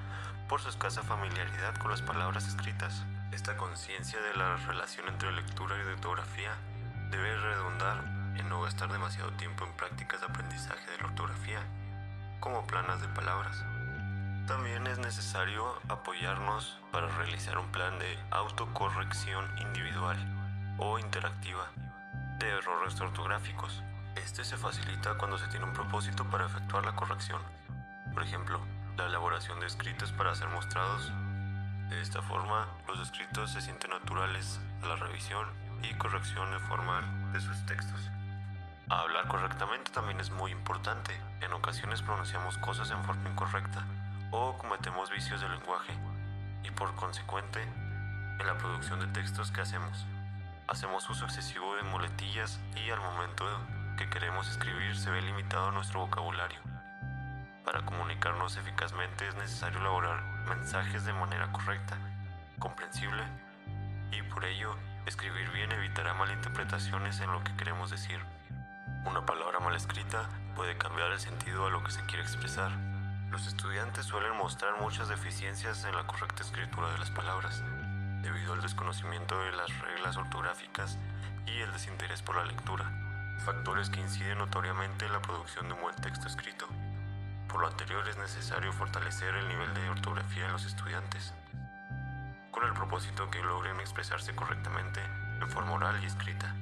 por 0.49 0.61
su 0.61 0.69
escasa 0.69 1.03
familiaridad 1.03 1.77
con 1.77 1.91
las 1.91 2.03
palabras 2.03 2.47
escritas. 2.47 3.05
Esta 3.33 3.57
conciencia 3.57 4.21
de 4.21 4.35
la 4.35 4.57
relación 4.57 5.09
entre 5.09 5.33
lectura 5.33 5.77
y 5.77 5.93
ortografía 5.93 6.53
debe 7.11 7.37
redundar 7.37 8.05
en 8.37 8.49
no 8.49 8.63
gastar 8.63 8.91
demasiado 8.91 9.33
tiempo 9.33 9.65
en 9.65 9.77
prácticas 9.77 10.21
de 10.21 10.27
aprendizaje 10.27 10.91
de 10.91 10.99
la 10.99 11.07
ortografía, 11.07 11.61
como 12.41 12.67
planas 12.67 13.01
de 13.01 13.09
palabras. 13.09 13.63
También 14.47 14.87
es 14.87 14.99
necesario 14.99 15.81
apoyarnos 15.89 16.79
para 16.91 17.09
realizar 17.09 17.59
un 17.59 17.71
plan 17.71 17.99
de 17.99 18.19
autocorrección 18.31 19.47
individual 19.59 20.19
o 20.79 20.99
interactiva 20.99 21.71
de 22.39 22.49
errores 22.49 23.01
ortográficos. 23.01 23.83
Este 24.17 24.45
se 24.45 24.57
facilita 24.57 25.17
cuando 25.19 25.39
se 25.39 25.47
tiene 25.49 25.67
un 25.67 25.73
propósito 25.73 26.25
para 26.25 26.47
efectuar 26.47 26.85
la 26.85 26.97
corrección. 26.97 27.41
Por 28.13 28.23
ejemplo, 28.23 28.61
la 28.97 29.07
elaboración 29.07 29.61
de 29.61 29.67
escritos 29.67 30.13
para 30.13 30.35
ser 30.35 30.49
mostrados. 30.49 31.13
De 31.89 32.01
esta 32.01 32.23
forma, 32.23 32.67
los 32.89 33.01
escritos 33.01 33.53
se 33.53 33.61
sienten 33.61 33.91
naturales 33.91 34.61
a 34.83 34.87
la 34.87 34.97
revisión 34.97 35.47
y 35.83 35.95
corrección 35.95 36.49
formal 36.69 37.33
de 37.33 37.41
sus 37.41 37.65
textos. 37.67 38.11
Hablar 38.89 39.29
correctamente 39.29 39.93
también 39.93 40.19
es 40.19 40.31
muy 40.31 40.51
importante. 40.51 41.19
En 41.41 41.53
ocasiones 41.53 42.03
pronunciamos 42.03 42.59
cosas 42.59 42.91
en 42.91 43.03
forma 43.05 43.31
incorrecta 43.31 43.85
o 44.31 44.57
cometemos 44.59 45.11
vicios 45.11 45.41
de 45.41 45.49
lenguaje 45.49 45.93
y 46.63 46.71
por 46.71 46.95
consecuente 46.95 47.63
en 47.63 48.47
la 48.47 48.57
producción 48.59 49.01
de 49.01 49.07
textos 49.09 49.51
que 49.51 49.61
hacemos. 49.61 50.07
Hacemos 50.69 51.09
uso 51.11 51.25
excesivo 51.25 51.77
de 51.77 51.83
muletillas 51.83 52.61
y 52.77 52.91
al 52.91 53.01
momento 53.01 53.45
que 53.97 54.09
queremos 54.09 54.49
escribir 54.49 54.97
se 54.97 55.11
ve 55.11 55.23
limitado 55.23 55.71
nuestro 55.73 56.01
vocabulario. 56.01 56.61
Para 57.65 57.85
comunicarnos 57.85 58.57
eficazmente 58.57 59.29
es 59.29 59.35
necesario 59.35 59.81
elaborar 59.81 60.23
mensajes 60.49 61.05
de 61.05 61.13
manera 61.13 61.51
correcta, 61.53 61.97
comprensible 62.59 63.23
y 64.13 64.23
por 64.23 64.45
ello 64.45 64.77
Escribir 65.07 65.51
bien 65.51 65.73
evitará 65.73 66.15
malinterpretaciones 66.15 67.21
en 67.21 67.33
lo 67.33 67.43
que 67.43 67.57
queremos 67.57 67.91
decir. 67.91 68.21
Una 69.05 69.25
palabra 69.25 69.59
mal 69.59 69.75
escrita 69.75 70.29
puede 70.55 70.77
cambiar 70.77 71.11
el 71.11 71.19
sentido 71.19 71.67
a 71.67 71.71
lo 71.71 71.83
que 71.83 71.91
se 71.91 72.05
quiere 72.05 72.23
expresar. 72.23 72.71
Los 73.31 73.47
estudiantes 73.47 74.07
suelen 74.07 74.37
mostrar 74.37 74.81
muchas 74.81 75.09
deficiencias 75.09 75.85
en 75.85 75.95
la 75.95 76.07
correcta 76.07 76.43
escritura 76.43 76.91
de 76.91 76.99
las 76.99 77.11
palabras, 77.11 77.63
debido 78.23 78.55
al 78.55 78.61
desconocimiento 78.61 79.39
de 79.43 79.53
las 79.53 79.79
reglas 79.79 80.17
ortográficas 80.17 80.99
y 81.47 81.61
el 81.61 81.73
desinterés 81.73 82.23
por 82.23 82.37
la 82.37 82.45
lectura, 82.45 82.91
factores 83.45 83.89
que 83.89 84.01
inciden 84.01 84.39
notoriamente 84.39 85.07
en 85.07 85.13
la 85.13 85.23
producción 85.23 85.69
de 85.69 85.75
un 85.75 85.81
buen 85.81 85.95
texto 85.97 86.27
escrito. 86.27 86.67
Por 87.49 87.61
lo 87.61 87.69
anterior 87.69 88.07
es 88.09 88.19
necesario 88.19 88.73
fortalecer 88.73 89.35
el 89.37 89.49
nivel 89.49 89.73
de 89.75 89.89
ortografía 89.89 90.47
en 90.47 90.53
los 90.53 90.67
estudiantes 90.67 91.33
con 92.51 92.65
el 92.65 92.73
propósito 92.75 93.31
que 93.31 93.43
logren 93.43 93.79
expresarse 93.81 94.35
correctamente 94.35 95.01
en 95.41 95.49
forma 95.51 95.73
oral 95.73 96.03
y 96.03 96.07
escrita. 96.07 96.55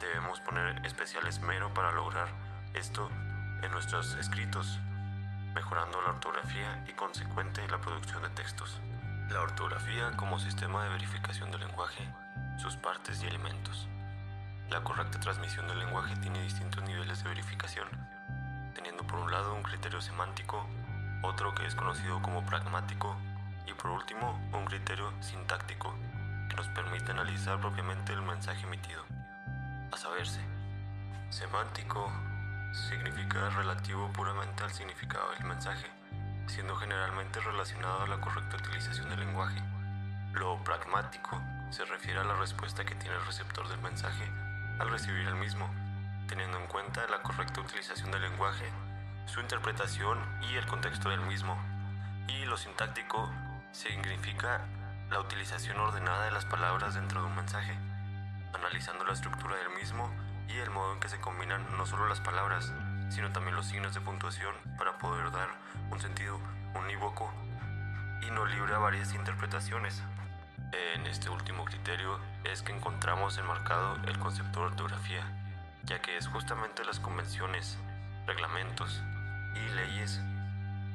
Debemos 0.00 0.40
poner 0.40 0.84
especial 0.86 1.26
esmero 1.26 1.74
para 1.74 1.90
lograr 1.90 2.28
esto 2.72 3.10
en 3.62 3.70
nuestros 3.72 4.14
escritos, 4.14 4.78
mejorando 5.58 6.00
la 6.02 6.10
ortografía 6.10 6.84
y 6.88 6.92
consecuente 6.92 7.66
la 7.66 7.80
producción 7.80 8.22
de 8.22 8.28
textos. 8.30 8.80
La 9.28 9.40
ortografía 9.40 10.12
como 10.16 10.38
sistema 10.38 10.84
de 10.84 10.90
verificación 10.90 11.50
del 11.50 11.62
lenguaje, 11.62 12.08
sus 12.58 12.76
partes 12.76 13.20
y 13.24 13.26
elementos. 13.26 13.88
La 14.70 14.84
correcta 14.84 15.18
transmisión 15.18 15.66
del 15.66 15.80
lenguaje 15.80 16.14
tiene 16.18 16.44
distintos 16.44 16.84
niveles 16.84 17.24
de 17.24 17.30
verificación, 17.30 17.88
teniendo 18.72 19.04
por 19.04 19.18
un 19.18 19.32
lado 19.32 19.52
un 19.52 19.64
criterio 19.64 20.00
semántico, 20.00 20.64
otro 21.24 21.52
que 21.56 21.66
es 21.66 21.74
conocido 21.74 22.22
como 22.22 22.46
pragmático 22.46 23.16
y 23.66 23.72
por 23.72 23.90
último, 23.90 24.40
un 24.52 24.64
criterio 24.64 25.12
sintáctico 25.20 25.92
que 26.48 26.54
nos 26.54 26.68
permite 26.68 27.10
analizar 27.10 27.60
propiamente 27.60 28.12
el 28.12 28.22
mensaje 28.22 28.64
emitido. 28.64 29.02
A 29.90 29.96
saberse, 29.96 30.40
semántico 31.30 32.12
significa 32.72 33.48
relativo 33.50 34.10
puramente 34.12 34.64
al 34.64 34.72
significado 34.72 35.30
del 35.32 35.46
mensaje, 35.46 35.86
siendo 36.46 36.76
generalmente 36.76 37.40
relacionado 37.40 38.02
a 38.02 38.06
la 38.06 38.20
correcta 38.20 38.56
utilización 38.56 39.08
del 39.10 39.20
lenguaje. 39.20 39.60
Lo 40.32 40.62
pragmático 40.64 41.40
se 41.70 41.84
refiere 41.84 42.20
a 42.20 42.24
la 42.24 42.34
respuesta 42.34 42.84
que 42.84 42.94
tiene 42.94 43.16
el 43.16 43.26
receptor 43.26 43.68
del 43.68 43.80
mensaje 43.80 44.24
al 44.78 44.90
recibir 44.90 45.26
el 45.26 45.34
mismo, 45.34 45.68
teniendo 46.28 46.58
en 46.58 46.66
cuenta 46.66 47.06
la 47.08 47.22
correcta 47.22 47.60
utilización 47.60 48.10
del 48.10 48.22
lenguaje, 48.22 48.70
su 49.26 49.40
interpretación 49.40 50.18
y 50.50 50.56
el 50.56 50.66
contexto 50.66 51.10
del 51.10 51.20
mismo. 51.22 51.56
Y 52.28 52.44
lo 52.44 52.56
sintáctico 52.56 53.30
significa 53.72 54.60
la 55.10 55.20
utilización 55.20 55.78
ordenada 55.80 56.26
de 56.26 56.30
las 56.30 56.44
palabras 56.44 56.94
dentro 56.94 57.22
de 57.22 57.26
un 57.26 57.36
mensaje, 57.36 57.76
analizando 58.54 59.04
la 59.04 59.14
estructura 59.14 59.56
del 59.56 59.70
mismo 59.70 60.10
y 60.48 60.58
el 60.58 60.70
modo 60.70 60.94
en 60.94 61.00
que 61.00 61.08
se 61.08 61.20
combinan 61.20 61.64
no 61.76 61.86
solo 61.86 62.08
las 62.08 62.20
palabras, 62.20 62.72
sino 63.10 63.30
también 63.32 63.56
los 63.56 63.66
signos 63.66 63.94
de 63.94 64.00
puntuación 64.00 64.54
para 64.76 64.98
poder 64.98 65.30
dar 65.30 65.48
un 65.90 66.00
sentido 66.00 66.38
unívoco 66.74 67.32
y 68.22 68.30
no 68.30 68.46
libre 68.46 68.74
a 68.74 68.78
varias 68.78 69.14
interpretaciones. 69.14 70.02
En 70.94 71.06
este 71.06 71.30
último 71.30 71.64
criterio 71.64 72.18
es 72.44 72.62
que 72.62 72.72
encontramos 72.72 73.38
enmarcado 73.38 73.96
el 74.06 74.18
concepto 74.18 74.60
de 74.60 74.66
ortografía, 74.66 75.22
ya 75.84 76.00
que 76.00 76.16
es 76.16 76.26
justamente 76.26 76.84
las 76.84 77.00
convenciones, 77.00 77.78
reglamentos 78.26 79.02
y 79.54 79.74
leyes 79.74 80.20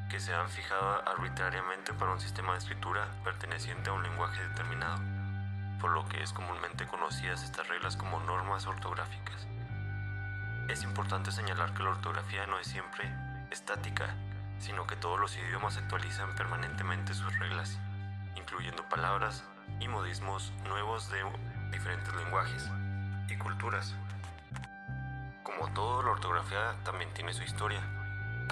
que 0.10 0.20
se 0.20 0.34
han 0.34 0.48
fijado 0.48 1.02
arbitrariamente 1.10 1.94
para 1.94 2.12
un 2.12 2.20
sistema 2.20 2.54
de 2.54 2.60
escritura 2.60 3.08
perteneciente 3.24 3.89
a 3.89 3.94
un 3.94 4.04
lenguaje 4.04 4.48
determinado, 4.48 5.00
por 5.84 5.91
lo 5.91 6.08
que 6.08 6.24
es 6.24 6.32
comúnmente 6.32 6.88
conocidas 6.88 7.43
estas 7.43 7.67
reglas 7.67 7.98
como 7.98 8.17
normas 8.22 8.67
ortográficas. 8.67 9.46
Es 10.69 10.82
importante 10.84 11.30
señalar 11.30 11.74
que 11.74 11.84
la 11.84 11.89
ortografía 11.89 12.48
no 12.48 12.58
es 12.58 12.67
siempre 12.67 13.13
estática, 13.52 14.15
sino 14.60 14.88
que 14.88 14.96
todos 14.96 15.19
los 15.19 15.36
idiomas 15.36 15.76
actualizan 15.76 16.34
permanentemente 16.38 17.13
sus 17.13 17.38
reglas, 17.38 17.78
incluyendo 18.38 18.88
palabras 18.88 19.43
y 19.82 19.89
modismos 19.89 20.54
nuevos 20.69 21.12
de 21.12 21.22
diferentes 21.74 22.15
lenguajes 22.15 22.69
y 23.28 23.36
culturas. 23.36 23.93
Como 25.43 25.67
todo, 25.74 26.02
la 26.02 26.12
ortografía 26.12 26.78
también 26.86 27.13
tiene 27.13 27.34
su 27.34 27.43
historia 27.43 27.82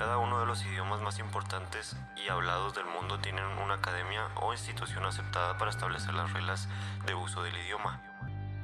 cada 0.02 0.18
uno 0.18 0.40
de 0.40 0.48
los 0.48 0.66
idiomas 0.66 1.00
más 1.00 1.20
importantes 1.20 1.96
y 2.16 2.28
hablados 2.28 2.74
del 2.74 2.88
mundo 2.88 3.20
tienen 3.20 3.46
una 3.64 3.76
academia 3.76 4.30
o 4.38 4.52
institución 4.52 5.06
aceptada 5.06 5.60
para 5.60 5.70
establecer 5.70 6.16
las 6.16 6.34
reglas 6.34 6.68
de 7.06 7.14
uso 7.14 7.44
del 7.44 7.56
idioma. 7.56 8.02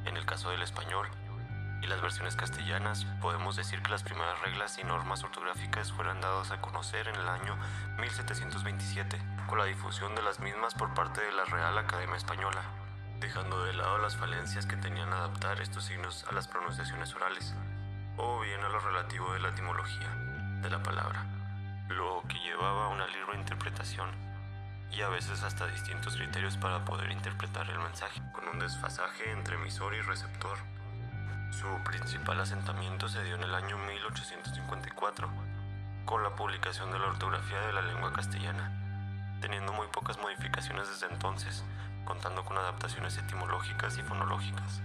En 0.05 0.17
el 0.17 0.25
caso 0.25 0.49
del 0.49 0.63
español 0.63 1.07
y 1.83 1.85
las 1.85 2.01
versiones 2.01 2.35
castellanas, 2.35 3.05
podemos 3.21 3.55
decir 3.55 3.83
que 3.83 3.91
las 3.91 4.01
primeras 4.01 4.41
reglas 4.41 4.79
y 4.79 4.83
normas 4.83 5.23
ortográficas 5.23 5.91
fueron 5.91 6.21
dadas 6.21 6.49
a 6.49 6.59
conocer 6.59 7.07
en 7.07 7.17
el 7.17 7.27
año 7.27 7.55
1727, 7.99 9.21
con 9.45 9.59
la 9.59 9.65
difusión 9.65 10.15
de 10.15 10.23
las 10.23 10.39
mismas 10.39 10.73
por 10.73 10.95
parte 10.95 11.21
de 11.21 11.33
la 11.33 11.45
Real 11.45 11.77
Academia 11.77 12.17
Española, 12.17 12.63
dejando 13.19 13.63
de 13.63 13.73
lado 13.73 13.99
las 13.99 14.17
falencias 14.17 14.65
que 14.65 14.75
tenían 14.75 15.13
adaptar 15.13 15.61
estos 15.61 15.83
signos 15.83 16.25
a 16.27 16.33
las 16.33 16.47
pronunciaciones 16.47 17.13
orales, 17.13 17.53
o 18.17 18.39
bien 18.39 18.63
a 18.63 18.69
lo 18.69 18.79
relativo 18.79 19.33
de 19.33 19.39
la 19.39 19.49
etimología 19.49 20.27
de 20.61 20.69
la 20.69 20.81
palabra, 20.81 21.23
lo 21.89 22.23
que 22.27 22.39
llevaba 22.39 22.85
a 22.85 22.89
una 22.89 23.07
libre 23.07 23.37
interpretación 23.37 24.09
y 24.91 25.01
a 25.01 25.09
veces 25.09 25.43
hasta 25.43 25.67
distintos 25.67 26.15
criterios 26.15 26.57
para 26.57 26.83
poder 26.83 27.11
interpretar 27.11 27.69
el 27.69 27.79
mensaje, 27.79 28.21
con 28.31 28.47
un 28.47 28.59
desfasaje 28.59 29.31
entre 29.31 29.55
emisor 29.55 29.93
y 29.93 30.01
receptor. 30.01 30.57
Su 31.51 31.67
principal 31.83 32.39
asentamiento 32.39 33.07
se 33.07 33.23
dio 33.23 33.35
en 33.35 33.43
el 33.43 33.53
año 33.53 33.77
1854, 33.77 35.29
con 36.05 36.23
la 36.23 36.35
publicación 36.35 36.91
de 36.91 36.99
la 36.99 37.07
ortografía 37.07 37.59
de 37.61 37.73
la 37.73 37.81
lengua 37.81 38.13
castellana, 38.13 38.71
teniendo 39.41 39.73
muy 39.73 39.87
pocas 39.87 40.17
modificaciones 40.17 40.89
desde 40.89 41.13
entonces, 41.13 41.63
contando 42.05 42.43
con 42.45 42.57
adaptaciones 42.57 43.17
etimológicas 43.17 43.97
y 43.97 44.01
fonológicas, 44.01 44.81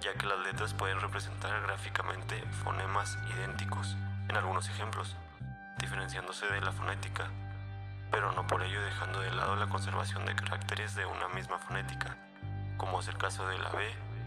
ya 0.00 0.14
que 0.14 0.26
las 0.26 0.38
letras 0.40 0.74
pueden 0.74 1.00
representar 1.00 1.60
gráficamente 1.62 2.40
fonemas 2.62 3.18
idénticos 3.34 3.96
en 4.28 4.36
algunos 4.36 4.68
ejemplos, 4.68 5.16
diferenciándose 5.78 6.46
de 6.46 6.60
la 6.60 6.72
fonética, 6.72 7.30
pero 8.10 8.32
no 8.32 8.46
por 8.46 8.62
ello 8.62 8.82
dejando 8.82 9.20
de 9.20 9.32
lado 9.32 9.56
la 9.56 9.68
conservación 9.68 10.24
de 10.26 10.34
caracteres 10.34 10.94
de 10.94 11.06
una 11.06 11.28
misma 11.28 11.58
fonética, 11.58 12.16
como 12.76 13.00
es 13.00 13.08
el 13.08 13.18
caso 13.18 13.46
de 13.48 13.58
la 13.58 13.70
B 13.70 13.84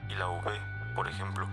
y 0.10 0.16
la 0.16 0.28
V, 0.28 0.60
por 0.96 1.08
ejemplo. 1.08 1.48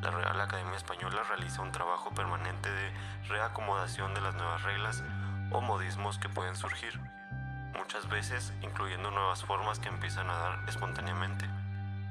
La 0.00 0.10
Real 0.10 0.38
Academia 0.40 0.76
Española 0.76 1.22
realiza 1.28 1.62
un 1.62 1.72
trabajo 1.72 2.10
permanente 2.10 2.70
de 2.70 2.92
reacomodación 3.28 4.12
de 4.14 4.20
las 4.20 4.34
nuevas 4.34 4.62
reglas 4.62 5.02
o 5.50 5.60
modismos 5.60 6.18
que 6.18 6.28
pueden 6.28 6.56
surgir, 6.56 7.00
muchas 7.74 8.08
veces 8.08 8.52
incluyendo 8.62 9.10
nuevas 9.10 9.44
formas 9.44 9.78
que 9.78 9.88
empiezan 9.88 10.28
a 10.30 10.38
dar 10.38 10.68
espontáneamente, 10.68 11.46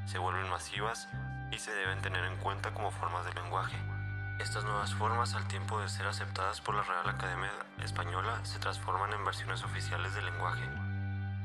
se 0.05 0.17
vuelven 0.17 0.49
masivas 0.49 1.07
y 1.51 1.57
se 1.57 1.73
deben 1.73 2.01
tener 2.01 2.25
en 2.25 2.37
cuenta 2.37 2.73
como 2.73 2.91
formas 2.91 3.25
de 3.25 3.33
lenguaje. 3.33 3.92
Estas 4.39 4.63
nuevas 4.63 4.93
formas, 4.93 5.35
al 5.35 5.47
tiempo 5.47 5.79
de 5.79 5.87
ser 5.89 6.07
aceptadas 6.07 6.59
por 6.61 6.75
la 6.75 6.83
Real 6.83 7.07
Academia 7.07 7.51
Española, 7.79 8.39
se 8.43 8.59
transforman 8.59 9.13
en 9.13 9.23
versiones 9.23 9.63
oficiales 9.63 10.13
del 10.15 10.25
lenguaje. 10.25 10.67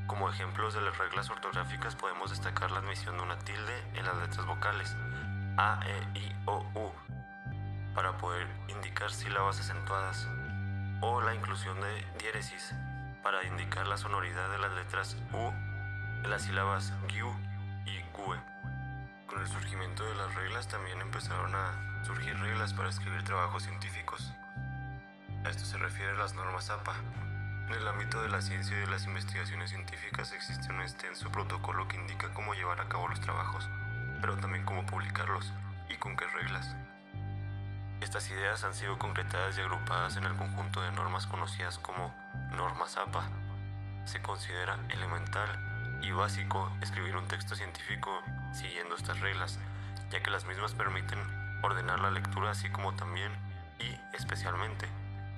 Como 0.07 0.31
ejemplos 0.31 0.74
de 0.74 0.81
las 0.81 0.96
reglas 0.96 1.31
ortográficas 1.31 1.94
podemos 1.94 2.31
destacar 2.31 2.70
la 2.70 2.79
admisión 2.79 3.16
de 3.16 3.22
una 3.22 3.38
tilde 3.40 3.85
en 3.94 4.07
las 4.07 4.16
letras 4.16 4.46
vocales 4.46 4.96
A, 5.59 5.81
E, 5.87 6.18
I, 6.18 6.37
O, 6.46 6.59
U 6.74 6.92
para 7.94 8.16
poder 8.16 8.46
indicar 8.68 9.11
sílabas 9.11 9.59
acentuadas 9.61 10.29
o 11.01 11.20
la 11.20 11.35
inclusión 11.35 11.81
de 11.81 12.07
diéresis 12.18 12.74
para 13.22 13.44
indicar 13.44 13.87
la 13.87 13.96
sonoridad 13.96 14.51
de 14.51 14.59
las 14.59 14.72
letras 14.72 15.16
U 15.33 15.48
en 16.24 16.31
las 16.31 16.42
sílabas 16.42 16.92
GU 17.09 17.35
y 17.87 18.01
GUE. 18.16 18.38
Con 19.29 19.43
el 19.43 19.47
surgimiento 19.47 20.05
de 20.05 20.14
las 20.14 20.35
reglas 20.35 20.69
también 20.69 20.99
empezaron 21.03 21.55
a 21.55 22.03
surgir 22.03 22.35
reglas 22.41 22.73
para 22.73 22.88
escribir 22.88 23.23
trabajos 23.25 23.62
científicos. 23.62 24.33
A 25.45 25.51
esto 25.51 25.67
se 25.67 25.77
refiere 25.77 26.17
las 26.17 26.35
normas 26.35 26.71
APA. 26.71 26.95
En 27.67 27.75
el 27.75 27.87
ámbito 27.87 28.23
de 28.23 28.31
la 28.31 28.41
ciencia 28.41 28.75
y 28.75 28.81
de 28.81 28.87
las 28.87 29.05
investigaciones 29.05 29.69
científicas 29.69 30.33
existe 30.33 30.73
un 30.73 30.81
extenso 30.81 31.31
protocolo 31.31 31.87
que 31.87 31.99
indica 31.99 32.33
cómo 32.33 32.55
llevar 32.55 32.81
a 32.81 32.88
cabo 32.88 33.07
los 33.07 33.21
trabajos, 33.21 33.69
pero 34.23 34.38
también 34.38 34.64
cómo 34.64 34.87
publicarlos 34.87 35.53
y 35.91 35.97
con 35.97 36.17
qué 36.17 36.25
reglas. 36.29 36.75
Estas 38.01 38.31
ideas 38.31 38.64
han 38.64 38.73
sido 38.73 38.99
concretadas 38.99 39.59
y 39.59 39.61
agrupadas 39.61 40.17
en 40.17 40.25
el 40.25 40.37
conjunto 40.37 40.81
de 40.81 40.93
normas 40.93 41.27
conocidas 41.27 41.79
como 41.79 42.14
normas 42.53 42.97
APA. 42.97 43.29
Se 44.07 44.23
considera 44.23 44.79
elemental 44.88 45.67
y 46.02 46.12
básico 46.12 46.70
escribir 46.80 47.16
un 47.16 47.26
texto 47.28 47.54
científico 47.54 48.11
siguiendo 48.52 48.94
estas 48.94 49.20
reglas, 49.20 49.58
ya 50.11 50.22
que 50.22 50.30
las 50.30 50.46
mismas 50.46 50.74
permiten 50.74 51.18
ordenar 51.62 52.00
la 52.00 52.11
lectura 52.11 52.50
así 52.50 52.70
como 52.70 52.94
también 52.94 53.32
y 53.78 54.16
especialmente 54.16 54.88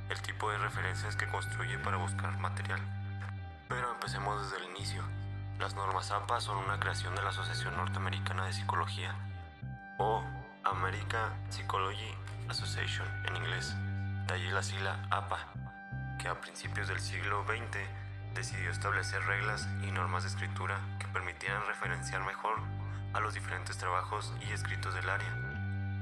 el 0.08 0.20
tipo 0.22 0.50
de 0.50 0.58
referencias 0.58 1.16
que 1.16 1.28
construye 1.28 1.78
para 1.78 1.96
buscar 1.96 2.38
material. 2.38 2.80
Pero 3.68 3.92
empecemos 3.92 4.42
desde 4.42 4.64
el 4.64 4.70
inicio. 4.76 5.02
Las 5.58 5.74
normas 5.74 6.10
APA 6.10 6.40
son 6.40 6.58
una 6.58 6.80
creación 6.80 7.14
de 7.14 7.22
la 7.22 7.28
Asociación 7.28 7.76
Norteamericana 7.76 8.46
de 8.46 8.52
Psicología, 8.52 9.14
o 9.98 10.24
American 10.64 11.30
Psychology 11.50 12.14
Association 12.48 13.06
en 13.26 13.36
inglés, 13.36 13.74
de 14.26 14.34
allí 14.34 14.50
la 14.50 14.62
sigla 14.62 14.96
APA, 15.10 15.38
que 16.18 16.28
a 16.28 16.40
principios 16.40 16.88
del 16.88 17.00
siglo 17.00 17.44
XX 17.44 17.99
decidió 18.34 18.70
establecer 18.70 19.22
reglas 19.24 19.68
y 19.82 19.90
normas 19.90 20.22
de 20.22 20.28
escritura 20.28 20.78
que 20.98 21.08
permitieran 21.08 21.66
referenciar 21.66 22.24
mejor 22.24 22.58
a 23.12 23.20
los 23.20 23.34
diferentes 23.34 23.76
trabajos 23.78 24.32
y 24.40 24.52
escritos 24.52 24.94
del 24.94 25.08
área. 25.08 25.34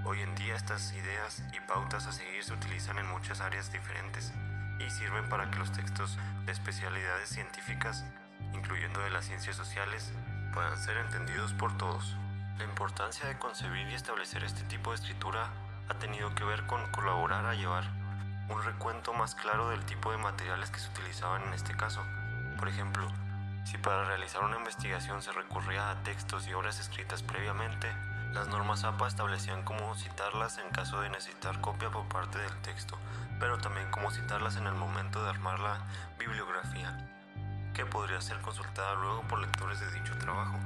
Hoy 0.05 0.21
en 0.21 0.35
día 0.35 0.55
estas 0.55 0.93
ideas 0.95 1.43
y 1.53 1.61
pautas 1.61 2.07
a 2.07 2.13
seguir 2.13 2.45
se 2.45 2.53
utilizan 2.53 2.99
en 2.99 3.09
muchas 3.09 3.41
áreas 3.41 3.73
diferentes 3.73 4.33
y 4.79 4.91
sirven 4.91 5.29
para 5.29 5.51
que 5.51 5.59
los 5.59 5.73
textos 5.73 6.19
de 6.47 6.53
especialidades 6.53 7.29
científicas, 7.29 8.05
incluyendo 8.53 9.01
de 9.01 9.11
las 9.11 9.25
ciencias 9.25 9.57
sociales, 9.57 10.13
puedan 10.53 10.77
ser 10.79 10.97
entendidos 10.99 11.53
por 11.55 11.77
todos. 11.77 12.17
La 12.59 12.65
importancia 12.65 13.27
de 13.27 13.39
concebir 13.39 13.89
y 13.89 13.95
establecer 13.95 14.45
este 14.45 14.63
tipo 14.65 14.91
de 14.91 14.97
escritura 14.97 15.51
ha 15.89 15.95
tenido 15.95 16.35
que 16.35 16.45
ver 16.45 16.67
con 16.67 16.91
colaborar 16.93 17.47
a 17.47 17.55
llevar 17.55 17.98
un 18.49 18.63
recuento 18.63 19.13
más 19.13 19.35
claro 19.35 19.71
del 19.71 19.85
tipo 19.85 20.11
de 20.11 20.19
materiales 20.19 20.71
que 20.71 20.81
se 20.81 20.89
utilizaban 20.91 21.43
en 21.43 21.55
este 21.55 21.77
caso. 21.77 22.03
Por 22.59 22.69
ejemplo, 22.69 23.07
si 23.65 23.79
para 23.79 24.05
realizar 24.05 24.43
una 24.43 24.57
investigación 24.57 25.23
se 25.23 25.33
recurría 25.33 25.91
a 25.91 26.03
textos 26.03 26.47
y 26.49 26.55
obras 26.55 26.81
escritas 26.81 27.23
previamente, 27.23 27.89
las 28.33 28.49
normas 28.49 28.85
APA 28.85 29.07
establecían 29.09 29.63
cómo 29.63 29.95
citarlas 29.95 30.59
en 30.59 30.71
caso 30.71 31.01
de 31.01 31.11
necesitar 31.11 31.61
copia 31.61 31.91
por 31.91 32.09
parte 32.09 32.39
del 32.39 32.57
texto, 32.63 32.99
pero 33.39 33.59
también 33.59 33.91
cómo 33.91 34.11
citarlas 34.11 34.57
en 34.57 34.67
el 34.67 34.75
momento 34.75 35.23
de 35.23 35.31
armar 35.31 35.61
la 35.61 35.79
bibliografía, 36.19 37.09
que 37.75 37.87
podría 37.87 38.21
ser 38.21 38.39
consultada 38.41 38.95
luego 38.95 39.23
por 39.23 39.41
lectores 39.41 39.81
de 39.81 39.91
dicho 39.93 40.17
trabajo. 40.19 40.59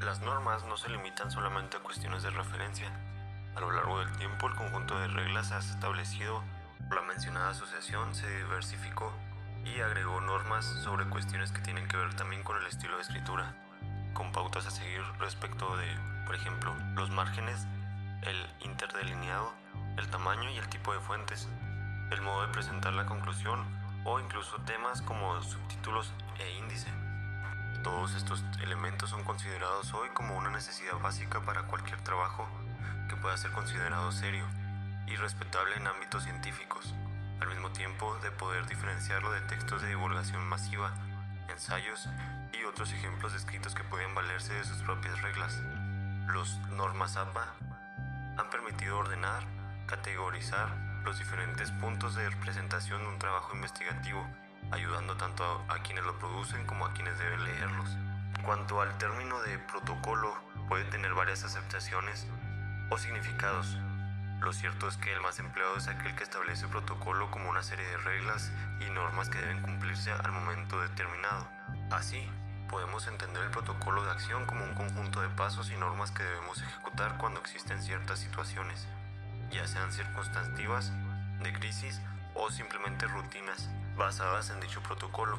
Las 0.00 0.20
normas 0.20 0.64
no 0.64 0.76
se 0.76 0.90
limitan 0.90 1.30
solamente 1.30 1.76
a 1.78 1.80
cuestiones 1.80 2.22
de 2.22 2.30
referencia, 2.30 2.90
a 3.56 3.60
lo 3.60 3.72
largo 3.72 3.98
del 4.00 4.12
tiempo, 4.18 4.48
el 4.48 4.54
conjunto 4.54 4.98
de 4.98 5.08
reglas 5.08 5.50
ha 5.50 5.58
establecido 5.58 6.42
la 6.90 7.02
mencionada 7.02 7.50
asociación 7.50 8.14
se 8.14 8.28
diversificó 8.38 9.12
y 9.64 9.80
agregó 9.80 10.20
normas 10.20 10.64
sobre 10.64 11.06
cuestiones 11.06 11.50
que 11.52 11.60
tienen 11.60 11.88
que 11.88 11.96
ver 11.96 12.14
también 12.14 12.42
con 12.42 12.56
el 12.56 12.66
estilo 12.66 12.96
de 12.96 13.02
escritura, 13.02 13.54
con 14.14 14.32
pautas 14.32 14.66
a 14.66 14.70
seguir 14.70 15.02
respecto 15.18 15.76
de, 15.76 15.86
por 16.24 16.34
ejemplo, 16.34 16.74
los 16.94 17.10
márgenes, 17.10 17.66
el 18.22 18.36
interdelineado, 18.64 19.52
el 19.98 20.08
tamaño 20.08 20.50
y 20.50 20.58
el 20.58 20.68
tipo 20.68 20.92
de 20.92 21.00
fuentes, 21.00 21.48
el 22.10 22.22
modo 22.22 22.46
de 22.46 22.52
presentar 22.52 22.92
la 22.92 23.06
conclusión 23.06 23.64
o 24.04 24.20
incluso 24.20 24.56
temas 24.62 25.02
como 25.02 25.42
subtítulos 25.42 26.12
e 26.38 26.58
índice. 26.58 26.88
Todos 27.82 28.14
estos 28.14 28.44
elementos 28.62 29.10
son 29.10 29.24
considerados 29.24 29.92
hoy 29.94 30.08
como 30.10 30.36
una 30.36 30.50
necesidad 30.50 30.98
básica 31.00 31.40
para 31.40 31.64
cualquier 31.64 32.00
trabajo 32.02 32.48
que 33.08 33.16
pueda 33.16 33.36
ser 33.36 33.52
considerado 33.52 34.12
serio 34.12 34.46
y 35.06 35.16
respetable 35.16 35.76
en 35.76 35.86
ámbitos 35.86 36.24
científicos, 36.24 36.94
al 37.40 37.48
mismo 37.48 37.70
tiempo 37.70 38.16
de 38.22 38.30
poder 38.30 38.66
diferenciarlo 38.66 39.30
de 39.32 39.40
textos 39.42 39.82
de 39.82 39.88
divulgación 39.88 40.46
masiva, 40.46 40.92
ensayos 41.48 42.08
y 42.52 42.64
otros 42.64 42.92
ejemplos 42.92 43.34
escritos 43.34 43.74
que 43.74 43.84
pueden 43.84 44.14
valerse 44.14 44.54
de 44.54 44.64
sus 44.64 44.78
propias 44.82 45.20
reglas. 45.22 45.60
Los 46.26 46.58
normas 46.70 47.16
APA 47.16 47.54
han 48.38 48.50
permitido 48.50 48.98
ordenar, 48.98 49.42
categorizar 49.86 50.68
los 51.04 51.18
diferentes 51.18 51.70
puntos 51.70 52.14
de 52.14 52.28
representación 52.28 53.02
de 53.02 53.08
un 53.08 53.18
trabajo 53.18 53.54
investigativo, 53.54 54.26
ayudando 54.72 55.16
tanto 55.16 55.64
a 55.68 55.78
quienes 55.82 56.04
lo 56.04 56.18
producen 56.18 56.66
como 56.66 56.84
a 56.84 56.92
quienes 56.92 57.18
deben 57.18 57.44
leerlos. 57.44 57.96
Cuanto 58.44 58.80
al 58.80 58.96
término 58.98 59.40
de 59.42 59.58
protocolo, 59.58 60.34
puede 60.68 60.84
tener 60.84 61.14
varias 61.14 61.44
aceptaciones 61.44 62.26
o 62.90 62.98
significados. 62.98 63.78
Lo 64.40 64.52
cierto 64.52 64.88
es 64.88 64.96
que 64.96 65.12
el 65.12 65.20
más 65.20 65.38
empleado 65.38 65.76
es 65.76 65.88
aquel 65.88 66.14
que 66.14 66.22
establece 66.22 66.68
protocolo 66.68 67.30
como 67.30 67.50
una 67.50 67.62
serie 67.62 67.86
de 67.86 67.96
reglas 67.98 68.52
y 68.80 68.90
normas 68.90 69.28
que 69.28 69.38
deben 69.38 69.62
cumplirse 69.62 70.12
al 70.12 70.32
momento 70.32 70.80
determinado. 70.80 71.48
Así, 71.90 72.28
podemos 72.68 73.06
entender 73.06 73.42
el 73.42 73.50
protocolo 73.50 74.04
de 74.04 74.10
acción 74.10 74.46
como 74.46 74.64
un 74.64 74.74
conjunto 74.74 75.20
de 75.22 75.28
pasos 75.30 75.70
y 75.70 75.76
normas 75.76 76.10
que 76.10 76.22
debemos 76.22 76.60
ejecutar 76.60 77.16
cuando 77.18 77.40
existen 77.40 77.82
ciertas 77.82 78.18
situaciones, 78.18 78.86
ya 79.50 79.66
sean 79.66 79.92
circunstancias, 79.92 80.92
de 81.42 81.52
crisis 81.52 82.00
o 82.34 82.50
simplemente 82.50 83.06
rutinas 83.06 83.68
basadas 83.96 84.50
en 84.50 84.60
dicho 84.60 84.82
protocolo. 84.82 85.38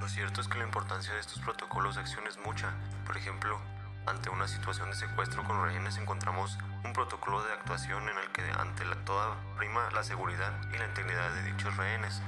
Lo 0.00 0.08
cierto 0.08 0.40
es 0.40 0.48
que 0.48 0.58
la 0.58 0.64
importancia 0.64 1.12
de 1.12 1.20
estos 1.20 1.40
protocolos 1.40 1.96
de 1.96 2.00
acción 2.00 2.26
es 2.26 2.38
mucha. 2.38 2.72
Por 3.06 3.16
ejemplo, 3.16 3.60
ante 4.06 4.30
una 4.30 4.48
situación 4.48 4.90
de 4.90 4.96
secuestro 4.96 5.44
con 5.44 5.62
rehenes 5.62 5.98
encontramos 5.98 6.58
un 6.84 6.92
protocolo 6.92 7.42
de 7.42 7.52
actuación 7.52 8.02
en 8.08 8.18
el 8.18 8.28
que 8.32 8.42
ante 8.58 8.84
la 8.84 8.96
toda 9.04 9.36
prima 9.56 9.90
la 9.92 10.02
seguridad 10.02 10.52
y 10.72 10.78
la 10.78 10.86
integridad 10.86 11.30
de 11.30 11.52
dichos 11.52 11.76
rehenes. 11.76 12.22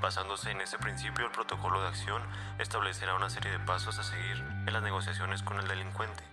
Basándose 0.00 0.50
en 0.50 0.60
ese 0.60 0.78
principio, 0.78 1.24
el 1.24 1.30
protocolo 1.30 1.80
de 1.80 1.88
acción 1.88 2.22
establecerá 2.58 3.14
una 3.14 3.30
serie 3.30 3.52
de 3.52 3.60
pasos 3.60 3.98
a 3.98 4.02
seguir 4.02 4.38
en 4.38 4.72
las 4.72 4.82
negociaciones 4.82 5.42
con 5.42 5.58
el 5.58 5.68
delincuente, 5.68 6.24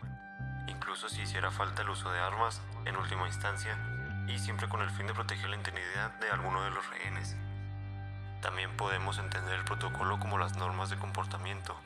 incluso 0.67 1.08
si 1.10 1.21
hiciera 1.21 1.51
falta 1.51 1.84
el 1.84 1.89
uso 1.89 2.12
de 2.12 2.19
armas 2.19 2.62
en 2.86 2.97
última 2.97 3.27
instancia 3.27 3.77
y 4.27 4.39
siempre 4.39 4.67
con 4.67 4.82
el 4.82 4.89
fin 4.89 5.08
de 5.08 5.13
proteger 5.13 5.49
la 5.49 5.55
integridad 5.55 6.12
de 6.19 6.29
alguno 6.32 6.63
de 6.63 6.71
los 6.71 6.88
rehenes. 6.89 7.36
También 8.41 8.75
podemos 8.77 9.19
entender 9.19 9.53
el 9.53 9.65
protocolo 9.65 10.19
como 10.19 10.38
las 10.38 10.55
normas 10.55 10.89
de 10.89 10.97
comportamiento 10.97 11.79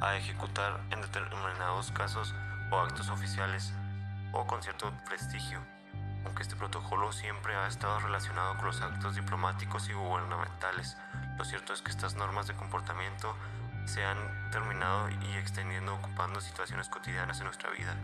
a 0.00 0.16
ejecutar 0.16 0.80
en 0.90 1.00
determinados 1.00 1.92
casos 1.92 2.34
o 2.70 2.78
actos 2.78 3.08
oficiales 3.10 3.72
o 4.32 4.46
con 4.46 4.62
cierto 4.62 4.92
prestigio, 5.06 5.60
aunque 6.24 6.42
este 6.42 6.56
protocolo 6.56 7.12
siempre 7.12 7.54
ha 7.56 7.66
estado 7.66 7.98
relacionado 8.00 8.56
con 8.56 8.66
los 8.66 8.80
actos 8.80 9.14
diplomáticos 9.14 9.88
y 9.88 9.92
gubernamentales. 9.92 10.96
Lo 11.36 11.44
cierto 11.44 11.72
es 11.72 11.82
que 11.82 11.90
estas 11.90 12.14
normas 12.14 12.46
de 12.46 12.54
comportamiento 12.54 13.34
se 13.86 14.04
han 14.04 14.50
terminado 14.50 15.08
y 15.08 15.36
extendiendo 15.36 15.94
ocupando 15.94 16.40
situaciones 16.40 16.88
cotidianas 16.88 17.38
en 17.38 17.46
nuestra 17.46 17.70
vida. 17.70 17.94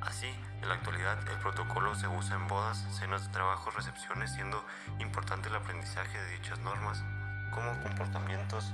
Así, 0.00 0.28
en 0.62 0.68
la 0.68 0.74
actualidad 0.74 1.18
el 1.28 1.38
protocolo 1.38 1.94
se 1.94 2.08
usa 2.08 2.36
en 2.36 2.48
bodas, 2.48 2.86
cenas 2.90 3.26
de 3.26 3.32
trabajo, 3.32 3.70
recepciones, 3.70 4.32
siendo 4.32 4.64
importante 4.98 5.48
el 5.48 5.56
aprendizaje 5.56 6.20
de 6.20 6.30
dichas 6.32 6.58
normas 6.60 7.02
como 7.52 7.80
comportamientos. 7.82 8.72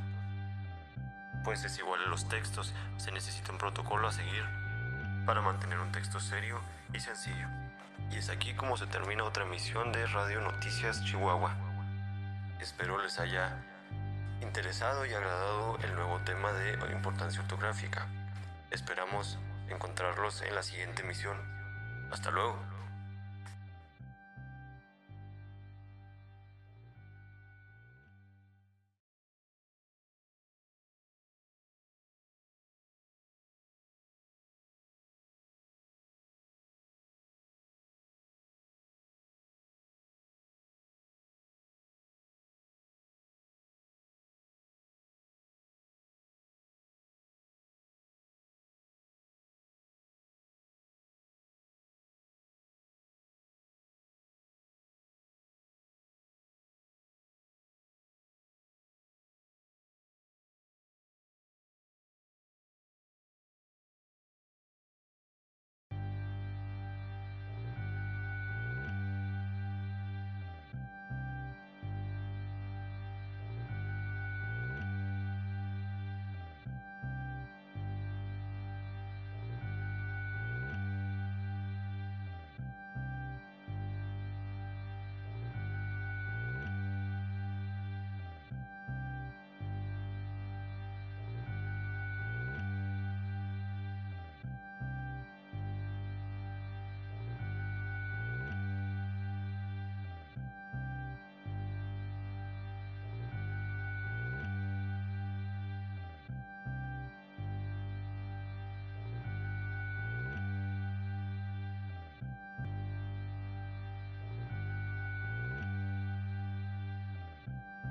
Pues 1.45 1.65
es 1.65 1.79
igual 1.79 2.09
los 2.09 2.29
textos, 2.29 2.73
se 2.99 3.13
necesita 3.13 3.53
un 3.53 3.59
protocolo 3.59 4.09
a 4.09 4.13
seguir 4.13 4.62
para 5.27 5.41
mantener 5.41 5.79
un 5.79 5.93
texto 5.93 6.21
serio 6.21 6.61
y 6.93 7.01
sencillo. 7.01 7.47
Y 8.11 8.17
es 8.17 8.29
aquí 8.29 8.55
como 8.55 8.77
se 8.77 8.87
termina 8.87 9.25
otra 9.25 9.45
emisión 9.45 9.93
de 9.93 10.07
Radio 10.07 10.41
Noticias 10.41 11.05
Chihuahua. 11.05 11.55
Espero 12.61 13.03
les 13.03 13.19
haya 13.19 13.57
interesado 14.41 15.07
y 15.07 15.13
agradado 15.13 15.79
el 15.83 15.95
nuevo 15.95 16.19
tema 16.21 16.53
de 16.53 16.73
importancia 16.93 17.41
ortográfica. 17.41 18.07
Esperamos 18.71 19.39
encontrarlos 19.69 20.43
en 20.43 20.55
la 20.55 20.63
siguiente 20.63 21.03
emisión. 21.03 21.37
Hasta 22.11 22.31
luego. 22.31 22.72